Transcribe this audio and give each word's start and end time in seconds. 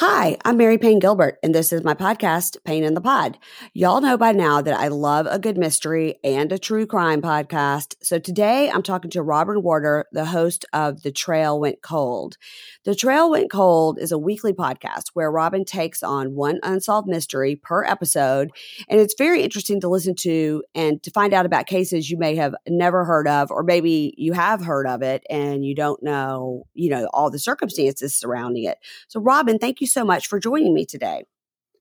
Hi, 0.00 0.36
I'm 0.44 0.58
Mary 0.58 0.76
Payne 0.76 0.98
Gilbert, 0.98 1.38
and 1.42 1.54
this 1.54 1.72
is 1.72 1.82
my 1.82 1.94
podcast, 1.94 2.58
Pain 2.66 2.84
in 2.84 2.92
the 2.92 3.00
Pod. 3.00 3.38
Y'all 3.72 4.02
know 4.02 4.18
by 4.18 4.32
now 4.32 4.60
that 4.60 4.78
I 4.78 4.88
love 4.88 5.26
a 5.26 5.38
good 5.38 5.56
mystery 5.56 6.16
and 6.22 6.52
a 6.52 6.58
true 6.58 6.86
crime 6.86 7.22
podcast. 7.22 7.94
So 8.02 8.18
today 8.18 8.68
I'm 8.68 8.82
talking 8.82 9.10
to 9.12 9.22
Robin 9.22 9.62
Warder, 9.62 10.04
the 10.12 10.26
host 10.26 10.66
of 10.74 11.00
The 11.00 11.10
Trail 11.10 11.58
Went 11.58 11.80
Cold. 11.80 12.36
The 12.84 12.94
Trail 12.94 13.30
Went 13.30 13.50
Cold 13.50 13.98
is 13.98 14.12
a 14.12 14.18
weekly 14.18 14.52
podcast 14.52 15.12
where 15.14 15.30
Robin 15.32 15.64
takes 15.64 16.02
on 16.02 16.34
one 16.34 16.60
unsolved 16.62 17.08
mystery 17.08 17.56
per 17.56 17.82
episode. 17.82 18.50
And 18.90 19.00
it's 19.00 19.14
very 19.16 19.40
interesting 19.40 19.80
to 19.80 19.88
listen 19.88 20.14
to 20.16 20.62
and 20.74 21.02
to 21.04 21.10
find 21.10 21.32
out 21.32 21.46
about 21.46 21.66
cases 21.66 22.10
you 22.10 22.18
may 22.18 22.36
have 22.36 22.54
never 22.68 23.06
heard 23.06 23.26
of, 23.26 23.50
or 23.50 23.62
maybe 23.62 24.12
you 24.18 24.34
have 24.34 24.62
heard 24.62 24.86
of 24.86 25.00
it 25.00 25.24
and 25.30 25.64
you 25.64 25.74
don't 25.74 26.02
know, 26.02 26.66
you 26.74 26.90
know, 26.90 27.08
all 27.14 27.30
the 27.30 27.38
circumstances 27.38 28.14
surrounding 28.14 28.64
it. 28.64 28.76
So, 29.08 29.20
Robin, 29.20 29.58
thank 29.58 29.80
you 29.80 29.85
so 29.86 30.04
much 30.04 30.28
for 30.28 30.38
joining 30.38 30.74
me 30.74 30.84
today. 30.86 31.24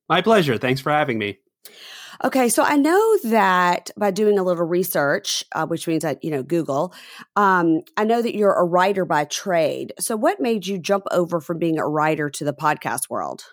My 0.07 0.21
pleasure. 0.21 0.57
Thanks 0.57 0.81
for 0.81 0.91
having 0.91 1.17
me. 1.17 1.39
Okay, 2.23 2.47
so 2.47 2.63
I 2.63 2.77
know 2.77 3.17
that 3.25 3.91
by 3.97 4.11
doing 4.11 4.39
a 4.39 4.43
little 4.43 4.65
research, 4.65 5.43
uh, 5.53 5.65
which 5.65 5.87
means 5.87 6.05
I, 6.05 6.17
you 6.21 6.31
know, 6.31 6.43
Google, 6.43 6.93
um, 7.35 7.81
I 7.97 8.05
know 8.05 8.21
that 8.21 8.35
you're 8.35 8.53
a 8.53 8.63
writer 8.63 9.03
by 9.03 9.25
trade. 9.25 9.93
So, 9.99 10.15
what 10.15 10.39
made 10.39 10.65
you 10.65 10.77
jump 10.77 11.05
over 11.11 11.41
from 11.41 11.59
being 11.59 11.77
a 11.77 11.87
writer 11.87 12.29
to 12.29 12.45
the 12.45 12.53
podcast 12.53 13.09
world? 13.09 13.43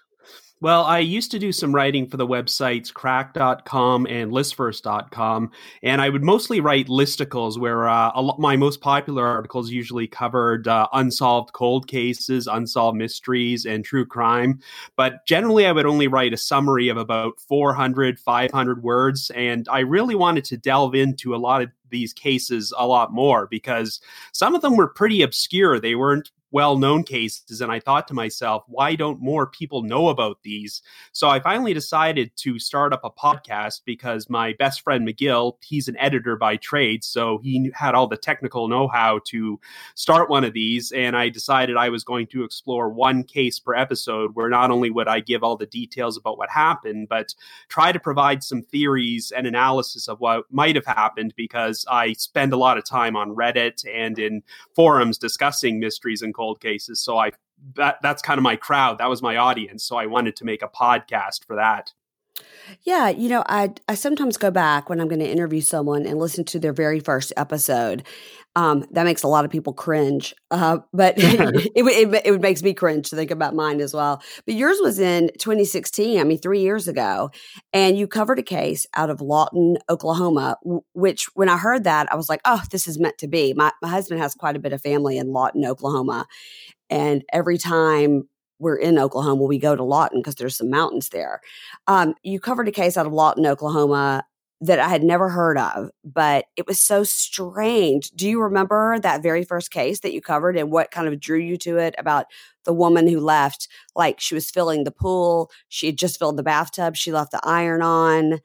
Well, 0.62 0.84
I 0.84 1.01
used 1.01 1.33
to 1.33 1.41
do 1.41 1.51
some 1.51 1.75
writing 1.75 2.07
for 2.07 2.16
the 2.16 2.27
websites 2.27 2.95
cracked.com 2.95 4.07
and 4.07 4.30
listverse.com, 4.30 5.51
and 5.83 6.01
I 6.01 6.09
would 6.09 6.23
mostly 6.23 6.61
write 6.61 6.87
listicles 6.87 7.59
where 7.59 7.88
uh, 7.88 8.12
lot, 8.15 8.38
my 8.38 8.55
most 8.55 8.80
popular 8.80 9.27
articles 9.27 9.73
usually 9.73 10.07
covered 10.07 10.69
uh, 10.69 10.87
unsolved 10.93 11.52
cold 11.52 11.88
cases, 11.88 12.47
unsolved 12.47 12.97
mysteries, 12.97 13.65
and 13.65 13.85
true 13.85 14.07
crime. 14.07 14.60
But 14.95 15.27
generally, 15.27 15.66
I 15.66 15.73
would 15.73 15.85
only 15.85 16.07
write 16.07 16.32
a 16.32 16.37
summary 16.37 16.88
of 16.88 16.97
about 16.97 17.41
400, 17.41 18.21
500 18.21 18.85
words, 18.85 19.32
and 19.35 19.66
I 19.69 19.80
really 19.80 20.15
wanted 20.15 20.45
to 20.45 20.57
delve 20.57 20.95
into 20.95 21.35
a 21.35 21.38
lot 21.38 21.63
of 21.63 21.71
these 21.91 22.13
cases 22.13 22.73
a 22.79 22.87
lot 22.87 23.13
more 23.13 23.49
because 23.49 24.01
some 24.32 24.54
of 24.54 24.63
them 24.63 24.76
were 24.76 24.87
pretty 24.87 25.23
obscure. 25.23 25.80
They 25.80 25.97
weren't 25.97 26.30
well 26.52 26.76
known 26.78 27.02
cases. 27.02 27.60
And 27.60 27.72
I 27.72 27.80
thought 27.80 28.06
to 28.08 28.14
myself, 28.14 28.62
why 28.68 28.95
don't 28.95 29.20
more 29.20 29.46
people 29.46 29.82
know 29.82 30.08
about 30.08 30.42
these? 30.42 30.82
So 31.12 31.28
I 31.28 31.40
finally 31.40 31.74
decided 31.74 32.30
to 32.36 32.58
start 32.58 32.92
up 32.92 33.00
a 33.02 33.10
podcast 33.10 33.80
because 33.84 34.30
my 34.30 34.52
best 34.58 34.82
friend 34.82 35.08
McGill, 35.08 35.54
he's 35.62 35.88
an 35.88 35.96
editor 35.98 36.36
by 36.36 36.56
trade. 36.56 37.02
So 37.02 37.38
he 37.42 37.73
had 37.74 37.95
all 37.95 38.06
the 38.06 38.16
technical 38.16 38.68
know 38.68 38.86
how 38.86 39.20
to 39.26 39.58
start 39.95 40.30
one 40.30 40.45
of 40.45 40.52
these. 40.52 40.92
And 40.92 41.16
I 41.16 41.30
decided 41.30 41.76
I 41.76 41.88
was 41.88 42.04
going 42.04 42.26
to 42.28 42.45
explore 42.45 42.90
one 42.90 43.24
case 43.24 43.58
per 43.58 43.74
episode 43.74 44.32
where 44.34 44.50
not 44.50 44.70
only 44.70 44.90
would 44.90 45.08
I 45.08 45.20
give 45.20 45.42
all 45.42 45.56
the 45.56 45.66
details 45.66 46.16
about 46.16 46.36
what 46.36 46.50
happened, 46.50 47.08
but 47.08 47.34
try 47.68 47.92
to 47.92 47.98
provide 47.98 48.45
some 48.45 48.62
theories 48.62 49.32
and 49.34 49.46
analysis 49.46 50.06
of 50.06 50.20
what 50.20 50.45
might 50.50 50.76
have 50.76 50.86
happened 50.86 51.32
because 51.34 51.86
I 51.90 52.12
spend 52.12 52.52
a 52.52 52.58
lot 52.58 52.76
of 52.76 52.84
time 52.84 53.16
on 53.16 53.34
Reddit 53.34 53.84
and 53.90 54.18
in 54.18 54.42
forums 54.74 55.16
discussing 55.16 55.80
mysteries 55.80 56.20
and 56.20 56.34
cold 56.43 56.60
cases. 56.60 57.01
So 57.01 57.18
I 57.18 57.30
that 57.76 57.98
that's 58.02 58.23
kind 58.23 58.38
of 58.38 58.43
my 58.43 58.57
crowd. 58.57 58.98
That 58.98 59.09
was 59.09 59.23
my 59.23 59.37
audience. 59.37 59.85
So 59.85 59.96
I 59.96 60.07
wanted 60.07 60.35
to 60.37 60.45
make 60.45 60.62
a 60.62 60.68
podcast 60.68 61.45
for 61.46 61.54
that. 61.57 61.93
Yeah, 62.82 63.09
you 63.10 63.29
know, 63.29 63.45
I 63.46 63.73
I 63.88 63.95
sometimes 63.95 64.37
go 64.37 64.50
back 64.50 64.88
when 64.88 65.00
I'm 65.00 65.09
going 65.09 65.20
to 65.20 65.31
interview 65.31 65.60
someone 65.60 66.04
and 66.06 66.19
listen 66.19 66.44
to 66.47 66.59
their 66.59 66.72
very 66.72 66.98
first 66.98 67.32
episode. 67.37 68.03
Um, 68.54 68.84
that 68.91 69.04
makes 69.04 69.22
a 69.22 69.28
lot 69.28 69.47
of 69.47 69.50
people 69.50 69.72
cringe, 69.72 70.34
uh, 70.50 70.78
but 70.92 71.14
it, 71.16 71.72
it, 71.75 72.22
it 72.26 72.41
makes 72.42 72.62
me 72.62 72.75
cringe 72.75 73.08
to 73.08 73.16
think 73.16 73.31
about 73.31 73.54
mine 73.54 73.81
as 73.81 73.94
well. 73.94 74.22
But 74.44 74.54
yours 74.56 74.76
was 74.82 74.98
in 74.98 75.31
2016. 75.38 76.20
I 76.20 76.25
mean, 76.25 76.36
three 76.36 76.60
years 76.60 76.86
ago, 76.86 77.30
and 77.72 77.97
you 77.97 78.06
covered 78.06 78.38
a 78.38 78.42
case 78.42 78.86
out 78.94 79.08
of 79.08 79.22
Lawton, 79.22 79.78
Oklahoma. 79.88 80.58
Which, 80.92 81.28
when 81.34 81.48
I 81.48 81.56
heard 81.56 81.84
that, 81.84 82.12
I 82.12 82.16
was 82.16 82.28
like, 82.28 82.42
"Oh, 82.44 82.62
this 82.70 82.86
is 82.86 82.98
meant 82.98 83.16
to 83.18 83.28
be." 83.28 83.54
My 83.54 83.72
my 83.80 83.88
husband 83.88 84.20
has 84.20 84.34
quite 84.34 84.56
a 84.56 84.60
bit 84.60 84.74
of 84.74 84.82
family 84.82 85.16
in 85.16 85.32
Lawton, 85.32 85.64
Oklahoma, 85.64 86.26
and 86.91 87.24
every 87.32 87.56
time 87.56 88.28
we're 88.58 88.76
in 88.76 88.98
Oklahoma, 88.98 89.42
we 89.42 89.58
go 89.58 89.74
to 89.74 89.82
Lawton 89.82 90.20
because 90.20 90.36
there's 90.36 90.56
some 90.56 90.70
mountains 90.70 91.08
there. 91.08 91.41
Um, 91.88 92.14
you 92.22 92.38
covered 92.38 92.68
a 92.68 92.72
case 92.72 92.96
out 92.96 93.06
of 93.06 93.12
Lawton, 93.12 93.44
Oklahoma 93.44 94.24
that 94.62 94.78
I 94.78 94.88
had 94.88 95.02
never 95.02 95.28
heard 95.28 95.58
of, 95.58 95.90
but 96.04 96.44
it 96.56 96.68
was 96.68 96.78
so 96.78 97.02
strange. 97.02 98.10
Do 98.10 98.28
you 98.28 98.40
remember 98.40 98.96
that 99.00 99.20
very 99.20 99.42
first 99.44 99.72
case 99.72 100.00
that 100.00 100.12
you 100.12 100.20
covered 100.20 100.56
and 100.56 100.70
what 100.70 100.92
kind 100.92 101.08
of 101.08 101.18
drew 101.18 101.38
you 101.38 101.56
to 101.58 101.78
it 101.78 101.96
about 101.98 102.26
the 102.64 102.72
woman 102.72 103.08
who 103.08 103.18
left? 103.18 103.66
Like 103.96 104.20
she 104.20 104.36
was 104.36 104.52
filling 104.52 104.84
the 104.84 104.92
pool, 104.92 105.50
she 105.68 105.86
had 105.86 105.98
just 105.98 106.16
filled 106.16 106.36
the 106.36 106.44
bathtub, 106.44 106.94
she 106.94 107.10
left 107.10 107.32
the 107.32 107.40
iron 107.42 107.82
on, 107.82 108.38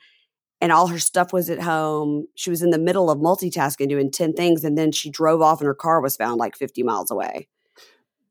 and 0.59 0.71
all 0.71 0.87
her 0.87 0.97
stuff 0.99 1.31
was 1.31 1.51
at 1.51 1.61
home. 1.61 2.25
She 2.35 2.49
was 2.49 2.63
in 2.63 2.71
the 2.71 2.79
middle 2.79 3.11
of 3.11 3.19
multitasking, 3.19 3.87
doing 3.87 4.09
10 4.09 4.33
things, 4.33 4.63
and 4.63 4.75
then 4.75 4.91
she 4.91 5.11
drove 5.11 5.41
off 5.43 5.61
and 5.61 5.67
her 5.67 5.75
car 5.75 6.01
was 6.01 6.17
found 6.17 6.39
like 6.39 6.55
50 6.55 6.81
miles 6.81 7.11
away. 7.11 7.47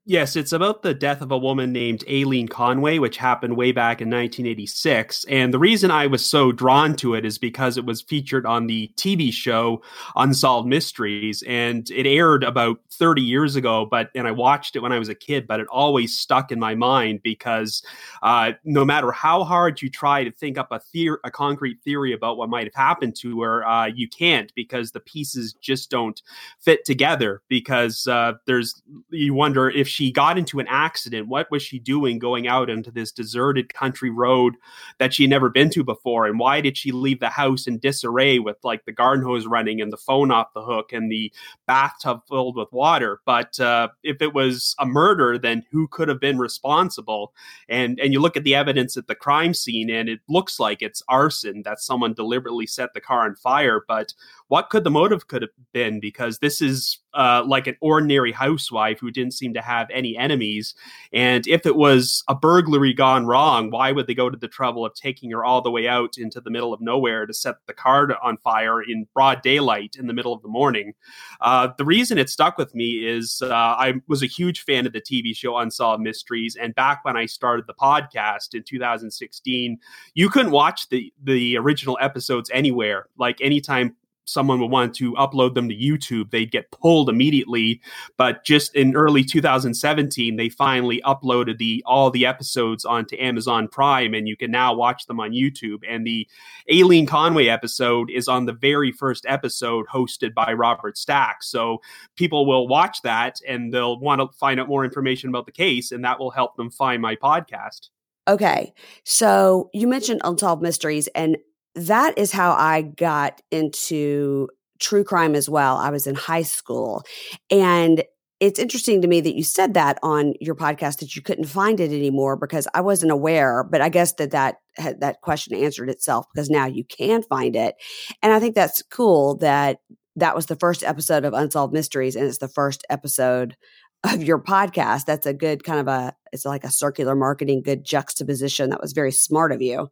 Yes, 0.09 0.37
it's 0.37 0.53
about 0.53 0.83
the 0.83 0.94
death 0.94 1.21
of 1.21 1.33
a 1.33 1.37
woman 1.39 1.72
named 1.72 2.05
Aileen 2.09 2.47
Conway, 2.47 3.00
which 3.00 3.17
happened 3.17 3.56
way 3.56 3.72
back 3.72 4.00
in 4.00 4.09
1986. 4.09 5.25
And 5.25 5.53
the 5.53 5.59
reason 5.59 5.91
I 5.91 6.06
was 6.06 6.25
so 6.25 6.53
drawn 6.53 6.94
to 6.99 7.15
it 7.15 7.25
is 7.25 7.39
because 7.39 7.77
it 7.77 7.84
was 7.84 8.03
featured 8.03 8.47
on 8.47 8.69
the 8.69 8.89
TV 8.95 9.33
show 9.33 9.83
Unsolved 10.15 10.69
Mysteries. 10.69 11.43
And 11.49 11.91
it 11.91 12.06
aired 12.06 12.45
about 12.45 12.78
30 12.89 13.21
years 13.21 13.56
ago, 13.56 13.84
but 13.84 14.11
and 14.15 14.28
I 14.28 14.31
watched 14.31 14.77
it 14.77 14.78
when 14.78 14.93
I 14.93 15.00
was 15.00 15.09
a 15.09 15.15
kid, 15.15 15.45
but 15.49 15.59
it 15.59 15.66
always 15.72 16.16
stuck 16.16 16.53
in 16.53 16.61
my 16.61 16.77
mind 16.77 17.21
because 17.25 17.83
uh, 18.22 18.53
no 18.62 18.84
matter 18.84 19.11
how 19.11 19.43
hard 19.43 19.83
you 19.83 19.91
try 19.91 20.22
to 20.22 20.31
think 20.31 20.56
up 20.56 20.69
a 20.71 20.78
theory, 20.78 21.19
a 21.25 21.33
concrete 21.33 21.81
theory 21.83 22.12
about 22.12 22.37
what 22.37 22.49
might 22.49 22.69
have 22.69 22.75
happened 22.77 23.16
to 23.16 23.41
her, 23.43 23.66
uh, 23.66 23.87
you 23.87 24.09
can't 24.09 24.55
because 24.55 24.93
the 24.93 25.00
pieces 25.00 25.55
just 25.61 25.91
don't 25.91 26.22
fit 26.61 26.84
together. 26.84 27.43
Because 27.49 28.06
uh, 28.06 28.34
there's 28.47 28.84
you 29.11 29.34
wonder 29.34 29.69
if 29.69 29.89
she 29.97 30.12
got 30.12 30.37
into 30.37 30.61
an 30.61 30.67
accident. 30.69 31.27
What 31.27 31.51
was 31.51 31.62
she 31.62 31.79
doing 31.79 32.19
going 32.19 32.47
out 32.47 32.69
into 32.69 32.91
this 32.91 33.11
deserted 33.11 33.73
country 33.73 34.11
road 34.11 34.57
that 34.99 35.15
she 35.15 35.23
had 35.23 35.31
never 35.31 35.49
been 35.49 35.71
to 35.71 35.83
before? 35.83 36.27
And 36.27 36.39
why 36.39 36.61
did 36.61 36.77
she 36.77 36.93
leave 36.93 37.19
the 37.19 37.31
house 37.31 37.67
in 37.67 37.79
disarray 37.79 38.39
with 38.39 38.59
like 38.62 38.84
the 38.84 38.93
garden 38.93 39.25
hose 39.25 39.47
running 39.47 39.81
and 39.81 39.91
the 39.91 39.97
phone 39.97 40.31
off 40.31 40.53
the 40.53 40.62
hook 40.62 40.93
and 40.93 41.11
the 41.11 41.33
bathtub 41.67 42.21
filled 42.29 42.57
with 42.57 42.71
water? 42.73 43.23
But 43.25 43.59
uh, 43.59 43.89
if 44.03 44.21
it 44.21 44.34
was 44.34 44.77
a 44.79 44.84
murder, 44.84 45.39
then 45.39 45.65
who 45.71 45.89
could 45.89 46.09
have 46.09 46.21
been 46.21 46.37
responsible? 46.37 47.33
And 47.67 47.99
and 47.99 48.13
you 48.13 48.21
look 48.21 48.37
at 48.37 48.45
the 48.45 48.55
evidence 48.55 48.99
at 48.99 49.07
the 49.07 49.15
crime 49.15 49.55
scene, 49.55 49.89
and 49.89 50.11
it 50.11 50.21
looks 50.28 50.61
like 50.61 50.83
it's 50.83 51.03
arson 51.09 51.63
that 51.63 51.81
someone 51.81 52.13
deliberately 52.13 52.67
set 52.67 52.93
the 52.93 53.01
car 53.01 53.25
on 53.25 53.34
fire. 53.34 53.83
But 53.89 54.13
what 54.49 54.71
could 54.71 54.84
the 54.84 54.91
motive 54.91 55.27
could 55.29 55.43
have 55.43 55.51
been? 55.73 55.99
Because 55.99 56.39
this 56.39 56.61
is 56.61 56.99
uh, 57.15 57.43
like 57.47 57.67
an 57.67 57.77
ordinary 57.81 58.31
housewife 58.31 59.01
who 59.01 59.11
didn't 59.11 59.33
seem 59.33 59.55
to 59.55 59.62
have 59.62 59.89
any 59.91 60.17
enemies. 60.17 60.75
And 61.12 61.47
if 61.49 61.67
it 61.67 61.75
was 61.75 62.23
a 62.29 62.34
burglary 62.34 62.93
gone 62.93 63.27
wrong, 63.27 63.71
why 63.71 63.91
would 63.91 64.07
they 64.07 64.15
go 64.15 64.31
to 64.31 64.37
the 64.37 64.49
trouble 64.49 64.84
of 64.84 64.95
taking 64.95 65.31
her 65.33 65.45
all 65.45 65.62
the 65.62 65.71
way 65.71 65.89
out 65.89 66.17
into 66.19 66.41
the 66.41 66.51
middle 66.51 66.73
of 66.73 66.81
nowhere 66.81 67.27
to 67.27 67.34
set 67.34 67.57
the 67.67 67.73
car 67.73 68.09
on 68.23 68.37
fire 68.39 68.83
in 68.83 69.09
broad 69.15 69.43
daylight 69.43 69.97
in 69.99 70.07
the 70.07 70.12
middle 70.12 70.33
of 70.33 70.43
the 70.43 70.49
morning? 70.49 70.93
Uh, 71.41 71.69
the 71.77 71.84
reason 71.84 72.19
it 72.19 72.31
stuck 72.31 72.59
with 72.59 72.75
me 72.75 73.07
is 73.07 73.43
uh, 73.43 73.49
I 73.49 73.95
was 74.07 74.23
a 74.23 74.27
huge 74.27 74.65
fan 74.65 74.87
of 74.87 74.93
the 74.93 75.01
TV 75.01 75.34
show 75.34 75.57
Unsolved 75.57 76.03
Mysteries, 76.03 76.57
and 76.57 76.75
back 76.75 77.05
when 77.05 77.17
I 77.17 77.27
started 77.27 77.67
the 77.67 77.75
podcast 77.75 78.55
in 78.55 78.63
2016, 78.63 79.78
you 80.15 80.28
couldn't 80.28 80.53
watch 80.53 80.89
the 80.91 81.13
the 81.25 81.57
original 81.57 81.99
episodes 82.01 82.51
anywhere. 82.53 83.09
Like 83.19 83.41
anytime 83.41 83.97
someone 84.26 84.60
would 84.60 84.70
want 84.70 84.94
to 84.97 85.14
upload 85.14 85.54
them 85.54 85.69
to 85.69 85.75
YouTube, 85.75 86.31
they'd 86.31 86.50
get 86.50 86.70
pulled 86.70 87.09
immediately. 87.09 87.81
But 88.16 88.44
just 88.44 88.75
in 88.75 88.94
early 88.94 89.25
2017, 89.25 90.36
they 90.36 90.48
finally 90.48 91.01
uploaded 91.04 91.59
the 91.59 91.83
all 91.86 92.10
the 92.10 92.27
episodes 92.27 92.84
onto 92.84 93.16
Amazon 93.16 93.68
Prime, 93.68 94.12
and 94.12 94.28
you 94.28 94.36
can 94.36 94.51
now 94.51 94.74
watch 94.74 95.06
them 95.06 95.21
on 95.21 95.30
YouTube. 95.30 95.83
And 95.89 96.06
the 96.06 96.28
Aileen 96.71 97.06
Conway 97.06 97.47
episode 97.47 98.10
is 98.10 98.28
on 98.28 98.45
the 98.45 98.53
very 98.53 98.92
first 98.92 99.24
episode 99.27 99.86
hosted 99.86 100.34
by 100.34 100.53
Robert 100.53 100.98
Stack. 100.98 101.42
So 101.42 101.80
people 102.16 102.47
will 102.47 102.68
watch 102.68 103.03
that 103.03 103.41
and 103.47 103.72
they'll 103.72 103.98
want 103.98 104.21
to 104.21 104.36
find 104.36 104.60
out 104.60 104.68
more 104.68 104.84
information 104.84 105.28
about 105.28 105.47
the 105.47 105.53
case, 105.53 105.92
and 105.92 106.04
that 106.04 106.18
will 106.18 106.30
help 106.30 106.56
them 106.56 106.71
find 106.71 107.01
my 107.01 107.16
podcast. 107.16 107.89
Okay. 108.28 108.74
So 109.04 109.71
you 109.72 109.86
mentioned 109.86 110.21
Unsolved 110.24 110.62
Mysteries, 110.62 111.06
and 111.09 111.36
that 111.77 112.19
is 112.19 112.33
how 112.33 112.53
I 112.53 112.83
got 112.83 113.41
into 113.51 114.49
true 114.81 115.05
crime 115.05 115.34
as 115.34 115.49
well. 115.49 115.77
I 115.77 115.91
was 115.91 116.07
in 116.07 116.15
high 116.15 116.43
school 116.43 117.05
and 117.51 118.03
it's 118.39 118.59
interesting 118.59 119.01
to 119.01 119.09
me 119.09 119.21
that 119.23 119.34
you 119.34 119.43
said 119.43 119.75
that 119.75 119.99
on 120.03 120.34
your 120.41 120.55
podcast 120.55 120.99
that 120.99 121.17
you 121.17 121.23
couldn't 121.23 121.47
find 121.47 121.81
it 121.81 121.91
anymore 121.91 122.37
because 122.37 122.69
I 122.75 122.83
wasn't 122.83 123.13
aware, 123.13 123.65
but 123.65 123.81
I 123.81 123.89
guess 123.89 124.13
that 124.15 124.33
that 124.33 124.57
that 124.77 125.23
question 125.23 125.57
answered 125.57 125.89
itself 125.89 126.27
because 126.34 126.51
now 126.51 126.67
you 126.67 126.84
can 126.84 127.23
find 127.23 127.57
it. 127.57 127.77
And 128.23 128.33
I 128.33 128.41
think 128.41 128.55
that's 128.55 128.83
cool 128.83 129.39
that 129.39 129.78
that 130.17 130.34
was 130.34 130.47
the 130.47 130.57
first 130.57 130.83
episode 130.83 131.25
of 131.25 131.33
Unsolved 131.33 131.73
Mysteries 131.73 132.17
and 132.17 132.27
it's 132.27 132.39
the 132.39 132.49
first 132.49 132.84
episode 132.91 133.57
of 134.05 134.23
your 134.23 134.43
podcast. 134.43 135.07
That's 135.07 135.27
a 135.27 135.33
good 135.33 135.65
kind 135.65 135.81
of 135.81 135.89
a 135.89 136.15
it's 136.33 136.45
like 136.45 136.65
a 136.65 136.71
circular 136.71 137.15
marketing 137.15 137.63
good 137.63 137.84
juxtaposition. 137.84 138.69
That 138.69 138.83
was 138.83 138.93
very 138.93 139.13
smart 139.13 139.51
of 139.53 139.63
you. 139.63 139.89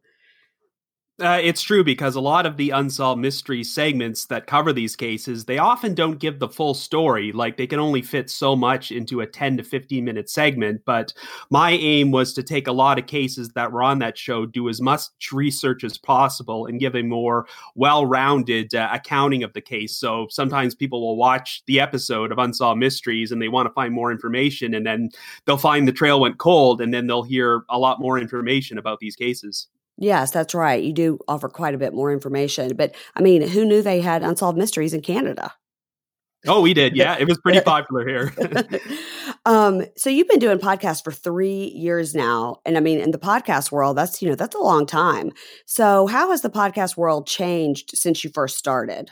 Uh, 1.17 1.39
it's 1.41 1.61
true 1.61 1.81
because 1.81 2.15
a 2.15 2.19
lot 2.19 2.45
of 2.45 2.57
the 2.57 2.71
unsolved 2.71 3.21
mystery 3.21 3.63
segments 3.63 4.25
that 4.25 4.47
cover 4.47 4.73
these 4.73 4.97
cases, 4.97 5.45
they 5.45 5.57
often 5.57 5.93
don't 5.93 6.19
give 6.19 6.39
the 6.39 6.49
full 6.49 6.73
story. 6.73 7.31
Like 7.31 7.55
they 7.55 7.67
can 7.67 7.79
only 7.79 8.01
fit 8.01 8.29
so 8.29 8.53
much 8.53 8.91
into 8.91 9.21
a 9.21 9.25
10 9.25 9.55
to 9.55 9.63
15 9.63 10.03
minute 10.03 10.29
segment. 10.29 10.81
But 10.83 11.13
my 11.49 11.71
aim 11.71 12.11
was 12.11 12.33
to 12.33 12.43
take 12.43 12.67
a 12.67 12.73
lot 12.73 12.99
of 12.99 13.07
cases 13.07 13.47
that 13.51 13.71
were 13.71 13.81
on 13.81 13.99
that 13.99 14.17
show, 14.17 14.45
do 14.45 14.67
as 14.67 14.81
much 14.81 15.03
research 15.31 15.85
as 15.85 15.97
possible, 15.97 16.65
and 16.65 16.81
give 16.81 16.95
a 16.95 17.01
more 17.01 17.47
well 17.75 18.05
rounded 18.05 18.75
uh, 18.75 18.89
accounting 18.91 19.41
of 19.41 19.53
the 19.53 19.61
case. 19.61 19.95
So 19.95 20.27
sometimes 20.29 20.75
people 20.75 20.99
will 20.99 21.15
watch 21.15 21.63
the 21.65 21.79
episode 21.79 22.33
of 22.33 22.39
Unsolved 22.39 22.79
Mysteries 22.79 23.31
and 23.31 23.41
they 23.41 23.47
want 23.47 23.67
to 23.69 23.73
find 23.73 23.93
more 23.93 24.11
information, 24.11 24.73
and 24.73 24.85
then 24.85 25.11
they'll 25.45 25.55
find 25.55 25.87
the 25.87 25.93
trail 25.93 26.19
went 26.19 26.39
cold, 26.39 26.81
and 26.81 26.93
then 26.93 27.07
they'll 27.07 27.23
hear 27.23 27.63
a 27.69 27.79
lot 27.79 28.01
more 28.01 28.19
information 28.19 28.77
about 28.77 28.99
these 28.99 29.15
cases. 29.15 29.67
Yes, 29.97 30.31
that's 30.31 30.53
right. 30.53 30.83
You 30.83 30.93
do 30.93 31.19
offer 31.27 31.47
quite 31.47 31.73
a 31.73 31.77
bit 31.77 31.93
more 31.93 32.11
information. 32.11 32.75
But 32.75 32.95
I 33.15 33.21
mean, 33.21 33.41
who 33.41 33.65
knew 33.65 33.81
they 33.81 34.01
had 34.01 34.23
unsolved 34.23 34.57
mysteries 34.57 34.93
in 34.93 35.01
Canada? 35.01 35.53
Oh, 36.47 36.61
we 36.61 36.73
did. 36.73 36.95
Yeah, 36.95 37.17
it 37.17 37.27
was 37.27 37.39
pretty 37.39 37.61
popular 37.65 38.07
here. 38.07 38.33
um, 39.45 39.83
so 39.97 40.09
you've 40.09 40.27
been 40.27 40.39
doing 40.39 40.59
podcasts 40.59 41.03
for 41.03 41.11
three 41.11 41.71
years 41.75 42.13
now, 42.13 42.57
and 42.65 42.77
I 42.77 42.81
mean, 42.81 42.99
in 42.99 43.11
the 43.11 43.17
podcast 43.17 43.71
world, 43.71 43.97
that's 43.97 44.21
you 44.21 44.29
know 44.29 44.35
that's 44.35 44.55
a 44.55 44.59
long 44.59 44.85
time. 44.85 45.31
So, 45.65 46.07
how 46.07 46.31
has 46.31 46.41
the 46.41 46.49
podcast 46.49 46.97
world 46.97 47.27
changed 47.27 47.91
since 47.95 48.23
you 48.23 48.29
first 48.33 48.57
started? 48.57 49.09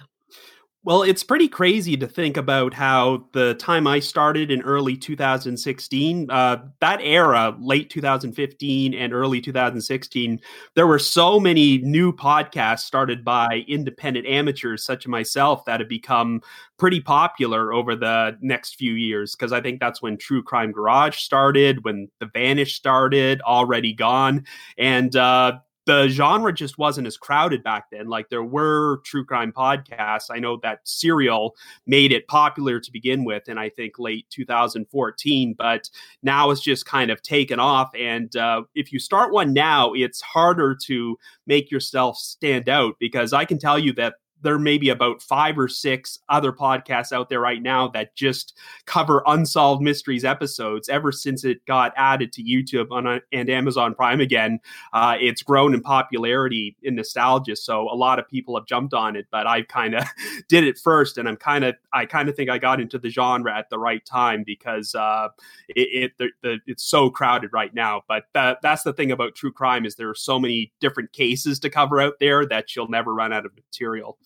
Well, 0.85 1.03
it's 1.03 1.24
pretty 1.24 1.47
crazy 1.47 1.95
to 1.95 2.07
think 2.07 2.35
about 2.35 2.74
how 2.74 3.30
the 3.31 3.53
time 3.53 3.88
I 3.88 4.00
started 4.00 4.51
in 4.51 4.62
early 4.63 4.97
2016, 4.97 6.30
uh, 6.30 6.57
that 6.81 7.00
era, 7.01 7.56
late 7.57 7.89
2015 7.89 8.94
and 8.94 9.13
early 9.13 9.39
2016, 9.39 10.41
there 10.75 10.85
were 10.85 11.00
so 11.00 11.39
many 11.39 11.77
new 11.77 12.12
podcasts 12.12 12.81
started 12.81 13.24
by 13.24 13.63
independent 13.65 14.27
amateurs 14.27 14.83
such 14.83 15.06
as 15.06 15.07
myself 15.07 15.63
that 15.63 15.80
have 15.80 15.88
become 15.88 16.41
pretty 16.77 17.00
popular 17.00 17.71
over 17.71 17.95
the 17.95 18.38
next 18.41 18.75
few 18.75 18.91
years. 18.91 19.38
Because 19.38 19.53
I 19.53 19.62
think 19.62 19.79
that's 19.79 20.01
when 20.01 20.18
True 20.18 20.44
Crime 20.44 20.74
Garage 20.74 21.15
started, 21.18 21.86
when 21.86 22.09
The 22.19 22.25
Vanished 22.25 22.75
started, 22.75 23.39
Already 23.44 23.94
Gone. 23.94 24.45
And, 24.77 25.15
uh, 25.15 25.59
the 25.85 26.07
genre 26.07 26.53
just 26.53 26.77
wasn't 26.77 27.07
as 27.07 27.18
crowded 27.18 27.63
back 27.63 27.89
then. 27.91 28.07
Like 28.07 28.30
there 28.30 28.44
were 28.44 29.01
true 29.03 29.25
crime 29.25 29.51
podcasts. 29.51 30.27
I 30.30 30.39
know 30.39 30.57
that 30.63 30.80
Serial 30.83 31.56
made 31.85 32.12
it 32.12 32.27
popular 32.27 32.80
to 32.80 32.91
begin 32.91 33.25
with, 33.25 33.44
and 33.47 33.59
I 33.59 33.69
think 33.69 34.00
late 34.00 34.25
2014. 34.30 35.56
But 35.57 35.89
now 36.21 36.51
it's 36.51 36.62
just 36.62 36.85
kind 36.85 37.12
of 37.12 37.21
taken 37.21 37.59
off. 37.59 37.91
And 37.97 38.35
uh, 38.35 38.63
if 38.75 38.94
you 38.94 39.00
start 39.00 39.33
one 39.33 39.53
now, 39.53 39.94
it's 39.94 40.21
harder 40.21 40.75
to 40.85 41.18
make 41.47 41.69
yourself 41.69 42.18
stand 42.18 42.69
out 42.69 42.95
because 43.00 43.33
I 43.33 43.45
can 43.45 43.59
tell 43.59 43.77
you 43.77 43.94
that 43.94 44.15
there 44.44 44.60
may 44.60 44.78
be 44.78 44.90
about 44.90 45.22
five 45.22 45.57
or 45.57 45.68
six 45.68 46.19
other 46.30 46.51
podcasts 46.51 47.12
out 47.12 47.30
there 47.30 47.40
right 47.40 47.62
now 47.62 47.88
that 47.90 48.16
just 48.16 48.57
cover 48.86 49.24
unsolved 49.25 49.81
mysteries 49.81 50.25
episodes. 50.25 50.90
Ever 50.90 51.12
since 51.12 51.44
it 51.44 51.66
got 51.66 51.94
added 51.95 52.31
to 52.34 52.44
YouTube 52.44 52.92
on, 52.92 53.22
and 53.31 53.50
Amazon 53.50 53.95
Prime 53.95 54.22
again, 54.22 54.60
uh, 54.94 55.18
it's 55.19 55.42
grown 55.42 55.74
in 55.74 55.81
popularity 55.81 56.75
in 56.84 56.95
nostalgia. 56.95 57.56
So 57.56 57.90
a 57.90 57.95
lot 57.95 58.19
of 58.19 58.28
people 58.28 58.56
have 58.57 58.66
jumped 58.66 58.94
on 58.94 59.16
it, 59.16 59.28
but 59.31 59.48
I 59.48 59.63
kind 59.63 59.95
of 59.95 60.04
did 60.48 60.63
it 60.63 60.78
first, 60.78 61.18
and 61.18 61.28
I'm 61.28 61.38
kind 61.38 61.63
of 61.63 61.75
I 61.92 62.06
kind 62.06 62.30
of 62.30 62.36
think 62.36 62.50
I 62.50 62.57
got 62.57 62.81
into 62.81 63.00
the 63.00 63.10
genre 63.10 63.57
at 63.57 63.69
the 63.69 63.80
right 63.80 64.06
time 64.06 64.44
because 64.44 64.94
uh, 64.96 65.30
it, 65.69 65.81
it 65.81 66.12
the, 66.18 66.30
the, 66.42 66.60
it's 66.68 66.84
so 66.84 67.10
crowded 67.10 67.51
right 67.54 67.74
now. 67.74 68.01
But 68.07 68.25
that, 68.34 68.60
that's 68.62 68.84
the 68.84 68.94
thing 68.94 69.12
about 69.12 69.36
true 69.36 69.51
crime 69.51 69.86
is 69.86 69.96
there 69.96 70.10
are 70.10 70.16
so 70.16 70.39
many 70.39 70.72
different 70.80 71.13
cases 71.13 71.60
to 71.60 71.69
cover 71.69 72.01
out 72.01 72.13
there 72.19 72.46
that 72.48 72.75
you'll 72.75 72.89
never 72.89 73.13
run 73.13 73.34
out 73.34 73.46
of 73.46 73.56
material. 73.56 74.18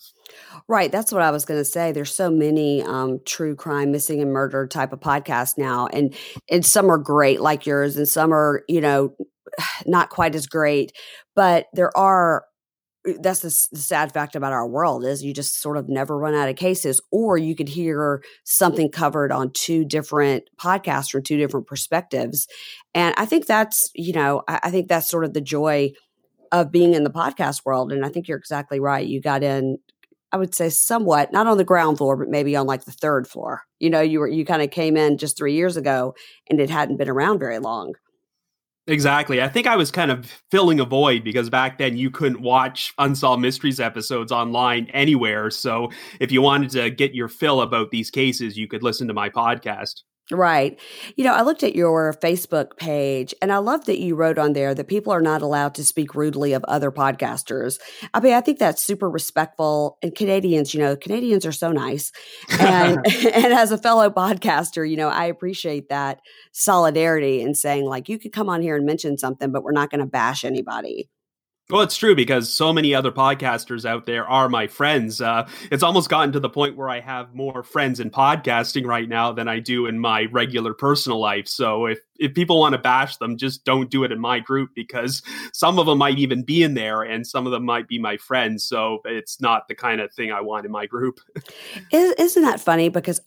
Right. 0.68 0.92
That's 0.92 1.12
what 1.12 1.22
I 1.22 1.32
was 1.32 1.46
going 1.46 1.60
to 1.60 1.66
say. 1.66 1.92
There's 1.92 2.14
so 2.14 2.30
many 2.30 2.84
um, 2.84 3.20
true 3.26 3.56
crime, 3.56 3.92
missing 3.92 4.22
and 4.22 4.32
murder 4.32 4.68
type 4.68 4.92
of 4.92 5.00
podcasts 5.00 5.58
now, 5.58 5.88
and 5.88 6.16
and 6.50 6.66
some 6.66 6.92
are 6.92 6.98
great 6.98 7.42
like 7.42 7.66
yours, 7.66 7.98
and 7.98 8.08
some 8.08 8.34
are 8.34 8.64
you 8.68 8.82
know 8.82 9.16
not 9.86 10.10
quite 10.10 10.36
as 10.36 10.48
great. 10.48 10.92
But 11.36 11.68
there 11.74 11.96
are. 11.98 12.46
Uh, 13.08 13.14
that's 13.22 13.40
the, 13.40 13.56
the 13.72 13.82
sad 13.82 14.12
fact 14.12 14.36
about 14.36 14.52
our 14.52 14.68
world 14.68 15.06
is 15.06 15.24
you 15.24 15.34
just 15.34 15.62
sort 15.62 15.78
of 15.78 15.88
never 15.88 16.18
run 16.18 16.34
out 16.34 16.50
of 16.50 16.58
cases, 16.58 17.00
or 17.12 17.38
you 17.38 17.56
could 17.56 17.70
hear 17.70 18.22
something 18.44 18.92
covered 18.92 19.32
on 19.32 19.52
two 19.54 19.86
different 19.86 20.44
podcasts 20.60 21.10
from 21.12 21.24
two 21.24 21.38
different 21.38 21.68
perspectives, 21.68 22.48
and 22.94 23.16
I 23.18 23.26
think 23.26 23.46
that's 23.46 23.90
you 23.96 24.14
know 24.14 24.44
I, 24.48 24.60
I 24.64 24.72
think 24.72 24.90
that's 24.90 25.10
sort 25.10 25.24
of 25.24 25.34
the 25.34 25.42
joy 25.42 25.94
of 26.52 26.72
being 26.72 26.94
in 26.94 27.04
the 27.04 27.10
podcast 27.10 27.62
world. 27.66 27.92
And 27.92 28.06
I 28.06 28.10
think 28.10 28.28
you're 28.28 28.38
exactly 28.38 28.80
right. 28.80 29.06
You 29.06 29.22
got 29.22 29.44
in 29.44 29.78
I 30.32 30.38
would 30.38 30.54
say 30.54 30.70
somewhat, 30.70 31.32
not 31.32 31.48
on 31.48 31.58
the 31.58 31.64
ground 31.64 31.98
floor, 31.98 32.18
but 32.18 32.28
maybe 32.28 32.56
on 32.56 32.68
like 32.68 32.86
the 32.86 32.92
third 32.92 33.28
floor. 33.28 33.64
You 33.80 33.90
know, 33.90 34.02
you 34.02 34.20
were 34.20 34.28
you 34.28 34.46
kind 34.46 34.62
of 34.62 34.72
came 34.72 34.98
in 34.98 35.18
just 35.18 35.38
three 35.38 35.54
years 35.54 35.78
ago 35.78 36.16
and 36.50 36.60
it 36.60 36.70
hadn't 36.70 36.98
been 36.98 37.10
around 37.10 37.40
very 37.40 37.60
long. 37.60 37.94
Exactly. 38.90 39.42
I 39.42 39.50
think 39.50 39.68
I 39.68 39.76
was 39.76 39.92
kind 39.92 40.12
of 40.12 40.42
filling 40.50 40.80
a 40.80 40.86
void 40.86 41.24
because 41.26 41.50
back 41.50 41.78
then 41.78 41.98
you 41.98 42.10
couldn't 42.10 42.42
watch 42.42 42.94
Unsolved 42.98 43.42
Mysteries 43.42 43.82
episodes 43.82 44.32
online 44.32 44.88
anywhere. 44.94 45.50
So 45.50 45.92
if 46.22 46.32
you 46.32 46.42
wanted 46.42 46.70
to 46.72 46.90
get 46.90 47.14
your 47.14 47.28
fill 47.28 47.62
about 47.62 47.92
these 47.92 48.10
cases, 48.10 48.58
you 48.58 48.66
could 48.66 48.84
listen 48.84 49.08
to 49.10 49.14
my 49.14 49.30
podcast. 49.30 50.04
Right. 50.30 50.78
You 51.16 51.24
know, 51.24 51.34
I 51.34 51.42
looked 51.42 51.64
at 51.64 51.74
your 51.74 52.14
Facebook 52.14 52.76
page 52.76 53.34
and 53.42 53.50
I 53.50 53.60
love 53.60 53.86
that 53.86 54.00
you 54.00 54.14
wrote 54.16 54.38
on 54.38 54.52
there 54.52 54.76
that 54.76 54.88
people 54.90 55.14
are 55.14 55.22
not 55.22 55.42
allowed 55.42 55.74
to 55.76 55.86
speak 55.86 56.16
rudely 56.16 56.52
of 56.52 56.66
other 56.66 56.92
podcasters. 56.92 57.80
I 58.14 58.20
mean, 58.20 58.34
I 58.34 58.42
think 58.42 58.60
that's 58.60 58.84
super 58.84 59.10
respectful. 59.10 59.98
And 60.04 60.14
Canadians, 60.14 60.74
you 60.74 60.82
know, 60.82 60.98
Canadians 60.98 61.46
are 61.46 61.54
so 61.54 61.72
nice. 61.72 62.12
And, 62.60 62.98
and 63.34 63.54
as 63.54 63.72
a 63.72 63.78
fellow 63.78 64.10
podcaster, 64.10 64.90
you 64.90 64.98
know, 64.98 65.08
I 65.08 65.26
appreciate 65.26 65.88
that 65.90 66.20
solidarity 66.52 67.42
and 67.42 67.56
saying, 67.56 67.86
like, 67.86 68.10
you 68.10 68.20
could 68.20 68.34
come 68.34 68.50
on 68.50 68.62
here 68.62 68.76
and 68.76 68.86
mention 68.86 69.18
something, 69.18 69.54
but 69.54 69.64
we're 69.64 69.72
not 69.72 69.92
going 69.92 70.02
to 70.02 70.08
bash 70.08 70.44
anybody. 70.44 71.10
Well, 71.70 71.82
it's 71.82 71.98
true 71.98 72.16
because 72.16 72.54
so 72.54 72.72
many 72.72 72.96
other 72.96 73.12
podcasters 73.12 73.84
out 73.84 74.06
there 74.06 74.26
are 74.26 74.48
my 74.48 74.68
friends. 74.68 75.20
Uh, 75.20 75.50
it's 75.70 75.84
almost 75.84 76.08
gotten 76.08 76.32
to 76.32 76.40
the 76.40 76.50
point 76.50 76.78
where 76.78 76.88
I 76.88 77.02
have 77.02 77.36
more 77.36 77.62
friends 77.62 78.00
in 78.00 78.10
podcasting 78.10 78.86
right 78.86 79.10
now 79.10 79.34
than 79.34 79.50
I 79.50 79.60
do 79.60 79.86
in 79.86 80.00
my 80.00 80.28
regular 80.32 80.74
personal 80.74 81.20
life. 81.20 81.46
So 81.46 81.88
if 81.88 82.00
if 82.20 82.34
people 82.34 82.60
want 82.60 82.72
to 82.72 82.80
bash 82.80 83.18
them, 83.18 83.36
just 83.38 83.66
don't 83.66 83.92
do 83.92 84.06
it 84.06 84.14
in 84.14 84.20
my 84.20 84.40
group 84.40 84.70
because 84.76 85.22
some 85.52 85.78
of 85.78 85.88
them 85.88 85.98
might 85.98 86.18
even 86.20 86.42
be 86.42 86.64
in 86.64 86.74
there 86.74 87.02
and 87.02 87.28
some 87.28 87.46
of 87.46 87.52
them 87.52 87.66
might 87.66 87.90
be 87.90 88.00
my 88.00 88.16
friends. 88.16 88.64
So 88.64 89.00
it's 89.04 89.42
not 89.42 89.68
the 89.68 89.76
kind 89.76 90.00
of 90.00 90.12
thing 90.14 90.32
I 90.32 90.40
want 90.40 90.66
in 90.66 90.72
my 90.72 90.86
group. 90.86 91.20
Isn't 91.92 92.44
that 92.44 92.62
funny? 92.62 92.88
Because 92.88 93.20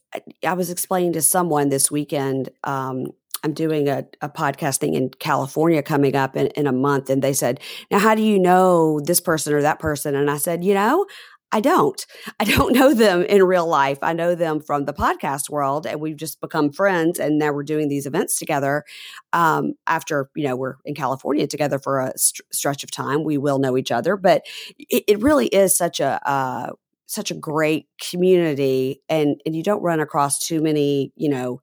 I 0.46 0.54
was 0.54 0.70
explaining 0.70 1.12
to 1.12 1.22
someone 1.22 1.68
this 1.68 1.90
weekend. 1.90 2.48
Um, 2.64 3.12
I'm 3.42 3.54
doing 3.54 3.88
a, 3.88 4.04
a 4.20 4.28
podcasting 4.28 4.94
in 4.94 5.10
California 5.18 5.82
coming 5.82 6.16
up 6.16 6.36
in, 6.36 6.48
in 6.48 6.66
a 6.66 6.72
month. 6.72 7.10
And 7.10 7.22
they 7.22 7.32
said, 7.32 7.60
Now, 7.90 7.98
how 7.98 8.14
do 8.14 8.22
you 8.22 8.38
know 8.38 9.00
this 9.00 9.20
person 9.20 9.52
or 9.54 9.62
that 9.62 9.78
person? 9.78 10.14
And 10.14 10.30
I 10.30 10.36
said, 10.36 10.64
You 10.64 10.74
know, 10.74 11.06
I 11.52 11.60
don't. 11.60 12.04
I 12.40 12.44
don't 12.44 12.74
know 12.74 12.94
them 12.94 13.22
in 13.22 13.42
real 13.42 13.66
life. 13.66 13.98
I 14.02 14.12
know 14.12 14.34
them 14.34 14.60
from 14.60 14.84
the 14.84 14.92
podcast 14.92 15.50
world, 15.50 15.86
and 15.86 16.00
we've 16.00 16.16
just 16.16 16.40
become 16.40 16.72
friends. 16.72 17.18
And 17.18 17.38
now 17.38 17.52
we're 17.52 17.62
doing 17.62 17.88
these 17.88 18.06
events 18.06 18.36
together. 18.38 18.84
Um, 19.32 19.74
after 19.86 20.30
you 20.34 20.44
know 20.44 20.56
we're 20.56 20.76
in 20.84 20.94
California 20.94 21.46
together 21.46 21.78
for 21.78 22.00
a 22.00 22.16
st- 22.16 22.46
stretch 22.52 22.84
of 22.84 22.90
time, 22.90 23.24
we 23.24 23.38
will 23.38 23.58
know 23.58 23.76
each 23.76 23.90
other. 23.90 24.16
But 24.16 24.42
it, 24.78 25.04
it 25.08 25.20
really 25.20 25.46
is 25.46 25.76
such 25.76 26.00
a 26.00 26.20
uh, 26.28 26.70
such 27.06 27.30
a 27.30 27.34
great 27.34 27.88
community, 28.00 29.02
and 29.08 29.40
and 29.44 29.56
you 29.56 29.62
don't 29.62 29.82
run 29.82 30.00
across 30.00 30.38
too 30.38 30.60
many 30.60 31.12
you 31.16 31.28
know 31.28 31.60